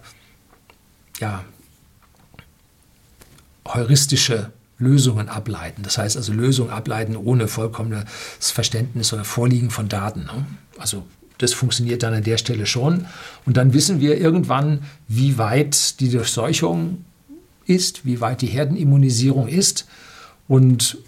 ja, 1.20 1.44
heuristische 3.66 4.52
Lösungen 4.78 5.28
ableiten. 5.28 5.82
Das 5.82 5.98
heißt 5.98 6.16
also 6.16 6.32
Lösungen 6.32 6.70
ableiten 6.70 7.16
ohne 7.16 7.48
vollkommenes 7.48 8.04
Verständnis 8.40 9.12
oder 9.12 9.24
Vorliegen 9.24 9.70
von 9.70 9.88
Daten. 9.88 10.24
Ne? 10.24 10.46
Also 10.78 11.06
das 11.38 11.52
funktioniert 11.52 12.02
dann 12.02 12.14
an 12.14 12.22
der 12.22 12.38
Stelle 12.38 12.66
schon. 12.66 13.06
Und 13.44 13.56
dann 13.56 13.72
wissen 13.72 14.00
wir 14.00 14.18
irgendwann, 14.18 14.82
wie 15.08 15.38
weit 15.38 16.00
die 16.00 16.10
Durchseuchung 16.10 17.04
ist, 17.66 18.05
wie 18.05 18.20
weit 18.20 18.42
die 18.42 18.46
Herdenimmunisierung 18.46 19.48
ist. 19.48 19.87
Und 20.48 20.98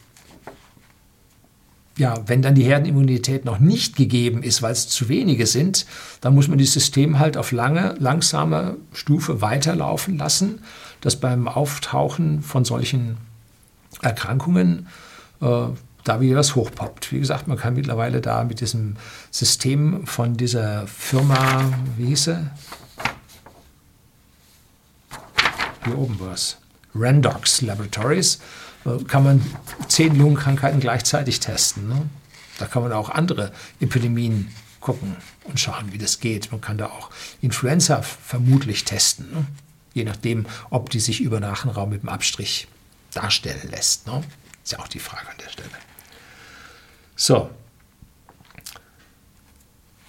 ja, 1.97 2.14
wenn 2.27 2.42
dann 2.42 2.55
die 2.55 2.62
Herdenimmunität 2.62 3.44
noch 3.44 3.59
nicht 3.59 3.97
gegeben 3.97 4.42
ist, 4.42 4.62
weil 4.62 4.73
es 4.73 4.88
zu 4.88 5.09
wenige 5.09 5.47
sind, 5.47 5.85
dann 6.21 6.35
muss 6.35 6.47
man 6.49 6.59
das 6.59 6.73
System 6.73 7.18
halt 7.18 7.37
auf 7.37 7.51
lange, 7.51 7.97
langsame 7.99 8.77
Stufe 8.92 9.40
weiterlaufen 9.40 10.16
lassen, 10.16 10.61
dass 11.01 11.16
beim 11.16 11.49
Auftauchen 11.49 12.42
von 12.42 12.64
solchen 12.64 13.16
Erkrankungen 14.01 14.87
äh, 15.40 15.66
da 16.05 16.21
wieder 16.21 16.37
was 16.37 16.55
hochpoppt. 16.55 17.12
Wie 17.12 17.18
gesagt, 17.18 17.49
man 17.49 17.59
kann 17.59 17.75
mittlerweile 17.75 18.21
da 18.21 18.44
mit 18.44 18.61
diesem 18.61 18.97
System 19.31 20.07
von 20.07 20.37
dieser 20.37 20.87
Firma, 20.87 21.64
wie 21.97 22.07
hieß 22.07 22.25
sie? 22.25 22.51
Hier 25.88 25.98
oben 25.98 26.20
war 26.20 26.33
es, 26.33 26.59
Randox 26.94 27.62
Laboratories, 27.62 28.38
kann 29.07 29.24
man 29.24 29.55
zehn 29.88 30.16
Lungenkrankheiten 30.16 30.81
gleichzeitig 30.81 31.40
testen. 31.40 31.88
Ne? 31.88 32.09
Da 32.59 32.66
kann 32.66 32.83
man 32.83 32.92
auch 32.92 33.11
andere 33.11 33.53
Epidemien 33.81 34.53
gucken 34.81 35.16
und 35.44 35.59
schauen, 35.61 35.92
wie 35.92 35.98
das 35.98 36.20
geht. 36.20 36.51
Man 36.53 36.61
kann 36.61 36.79
da 36.79 36.87
auch 36.87 37.11
Influenza 37.42 38.03
vermutlich 38.03 38.85
testen, 38.85 39.31
ne? 39.33 39.46
je 39.94 40.05
nachdem, 40.05 40.46
ob 40.70 40.90
die 40.90 41.01
sich 41.01 41.20
über 41.20 41.40
Nachenraum 41.40 41.90
mit 41.90 42.03
dem 42.03 42.09
Abstrich 42.09 42.68
darstellen 43.12 43.68
lässt. 43.70 44.07
Ne? 44.07 44.22
Ist 44.62 44.72
ja 44.72 44.79
auch 44.79 44.88
die 44.88 45.01
Frage 45.01 45.29
an 45.29 45.37
der 45.44 45.51
Stelle. 45.51 45.70
So. 47.16 47.51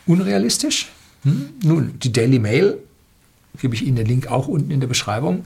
Unrealistisch? 0.05 0.89
Hm? 1.23 1.53
Nun, 1.63 1.99
die 1.99 2.11
Daily 2.11 2.39
Mail, 2.39 2.77
gebe 3.57 3.75
ich 3.75 3.85
Ihnen 3.85 3.95
den 3.95 4.05
Link 4.05 4.27
auch 4.27 4.47
unten 4.47 4.71
in 4.71 4.79
der 4.79 4.87
Beschreibung, 4.87 5.45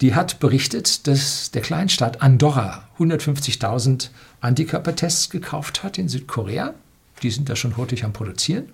die 0.00 0.14
hat 0.14 0.40
berichtet, 0.40 1.06
dass 1.06 1.50
der 1.50 1.62
Kleinstaat 1.62 2.22
Andorra 2.22 2.88
150.000 2.98 4.10
Antikörpertests 4.40 5.30
gekauft 5.30 5.82
hat 5.82 5.98
in 5.98 6.08
Südkorea. 6.08 6.74
Die 7.22 7.30
sind 7.30 7.48
da 7.48 7.56
schon 7.56 7.76
hurtig 7.76 8.04
am 8.04 8.12
Produzieren. 8.12 8.66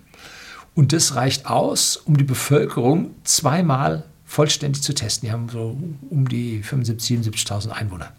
Und 0.75 0.93
das 0.93 1.15
reicht 1.15 1.47
aus, 1.47 1.97
um 1.97 2.17
die 2.17 2.25
Bevölkerung 2.25 3.15
zweimal 3.25 4.05
vollständig 4.25 4.83
zu 4.83 4.95
testen. 4.95 5.29
Die 5.29 5.33
haben 5.33 5.49
so 5.49 5.79
um 6.11 6.29
die 6.29 6.63
75.000, 6.63 7.33
77.000 7.33 7.69
Einwohner. 7.71 8.13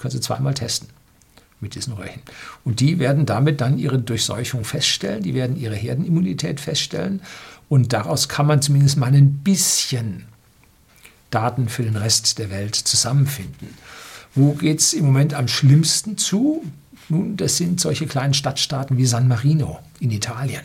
Können 0.00 0.10
sie 0.10 0.20
zweimal 0.20 0.54
testen 0.54 0.88
mit 1.60 1.74
diesen 1.74 1.92
Röhrchen. 1.92 2.22
Und 2.64 2.80
die 2.80 2.98
werden 2.98 3.26
damit 3.26 3.60
dann 3.60 3.78
ihre 3.78 3.98
Durchseuchung 3.98 4.64
feststellen, 4.64 5.22
die 5.22 5.34
werden 5.34 5.56
ihre 5.56 5.74
Herdenimmunität 5.74 6.60
feststellen 6.60 7.20
und 7.68 7.92
daraus 7.92 8.28
kann 8.28 8.46
man 8.46 8.62
zumindest 8.62 8.96
mal 8.96 9.12
ein 9.12 9.38
bisschen 9.38 10.26
Daten 11.30 11.68
für 11.68 11.82
den 11.82 11.96
Rest 11.96 12.38
der 12.38 12.50
Welt 12.50 12.74
zusammenfinden. 12.74 13.68
Wo 14.34 14.54
geht 14.54 14.80
es 14.80 14.92
im 14.92 15.06
Moment 15.06 15.34
am 15.34 15.48
schlimmsten 15.48 16.16
zu? 16.16 16.64
Nun, 17.08 17.36
das 17.36 17.56
sind 17.56 17.80
solche 17.80 18.06
kleinen 18.06 18.34
Stadtstaaten 18.34 18.96
wie 18.96 19.06
San 19.06 19.28
Marino 19.28 19.78
in 20.00 20.10
Italien. 20.10 20.62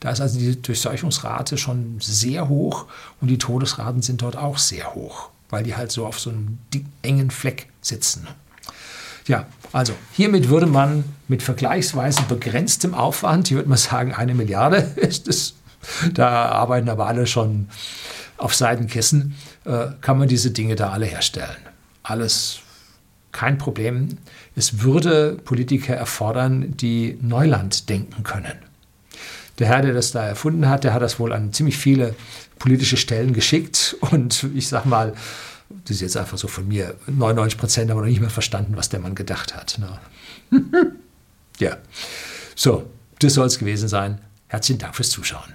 Da 0.00 0.10
ist 0.10 0.20
also 0.20 0.38
die 0.38 0.60
Durchseuchungsrate 0.60 1.56
schon 1.56 1.96
sehr 2.00 2.48
hoch 2.48 2.86
und 3.20 3.28
die 3.28 3.38
Todesraten 3.38 4.02
sind 4.02 4.22
dort 4.22 4.36
auch 4.36 4.58
sehr 4.58 4.94
hoch, 4.94 5.30
weil 5.48 5.64
die 5.64 5.76
halt 5.76 5.92
so 5.92 6.06
auf 6.06 6.20
so 6.20 6.30
einem 6.30 6.58
engen 7.02 7.30
Fleck 7.30 7.68
sitzen. 7.80 8.26
Ja, 9.26 9.46
also 9.72 9.94
hiermit 10.12 10.50
würde 10.50 10.66
man 10.66 11.04
mit 11.28 11.42
vergleichsweise 11.42 12.22
begrenztem 12.28 12.92
Aufwand, 12.92 13.48
hier 13.48 13.56
würde 13.56 13.70
man 13.70 13.78
sagen, 13.78 14.12
eine 14.12 14.34
Milliarde 14.34 14.76
ist 14.96 15.26
es, 15.28 15.54
da 16.12 16.46
arbeiten 16.46 16.88
aber 16.88 17.06
alle 17.06 17.26
schon 17.26 17.68
auf 18.36 18.54
Seitenkissen, 18.54 19.34
äh, 19.64 19.86
kann 20.00 20.18
man 20.18 20.28
diese 20.28 20.50
Dinge 20.50 20.74
da 20.76 20.90
alle 20.90 21.06
herstellen. 21.06 21.56
Alles 22.02 22.60
kein 23.32 23.58
Problem. 23.58 24.08
Es 24.56 24.82
würde 24.82 25.38
Politiker 25.44 25.94
erfordern, 25.94 26.76
die 26.76 27.18
Neuland 27.20 27.88
denken 27.88 28.22
können. 28.22 28.54
Der 29.58 29.68
Herr, 29.68 29.82
der 29.82 29.92
das 29.92 30.12
da 30.12 30.24
erfunden 30.24 30.68
hat, 30.68 30.84
der 30.84 30.94
hat 30.94 31.02
das 31.02 31.18
wohl 31.18 31.32
an 31.32 31.52
ziemlich 31.52 31.76
viele 31.76 32.14
politische 32.58 32.96
Stellen 32.96 33.32
geschickt 33.32 33.96
und 34.00 34.46
ich 34.54 34.68
sag 34.68 34.84
mal, 34.84 35.14
das 35.68 35.96
ist 35.96 36.00
jetzt 36.00 36.16
einfach 36.16 36.38
so 36.38 36.48
von 36.48 36.66
mir, 36.66 36.94
99 37.06 37.58
Prozent 37.58 37.90
haben 37.90 37.98
noch 37.98 38.06
nicht 38.06 38.20
mehr 38.20 38.30
verstanden, 38.30 38.76
was 38.76 38.88
der 38.88 39.00
Mann 39.00 39.14
gedacht 39.14 39.54
hat. 39.54 39.78
Ne? 39.78 40.60
ja, 41.58 41.76
so, 42.54 42.88
das 43.18 43.34
soll 43.34 43.46
es 43.46 43.58
gewesen 43.58 43.88
sein. 43.88 44.20
Herzlichen 44.48 44.78
Dank 44.78 44.94
fürs 44.94 45.10
Zuschauen. 45.10 45.52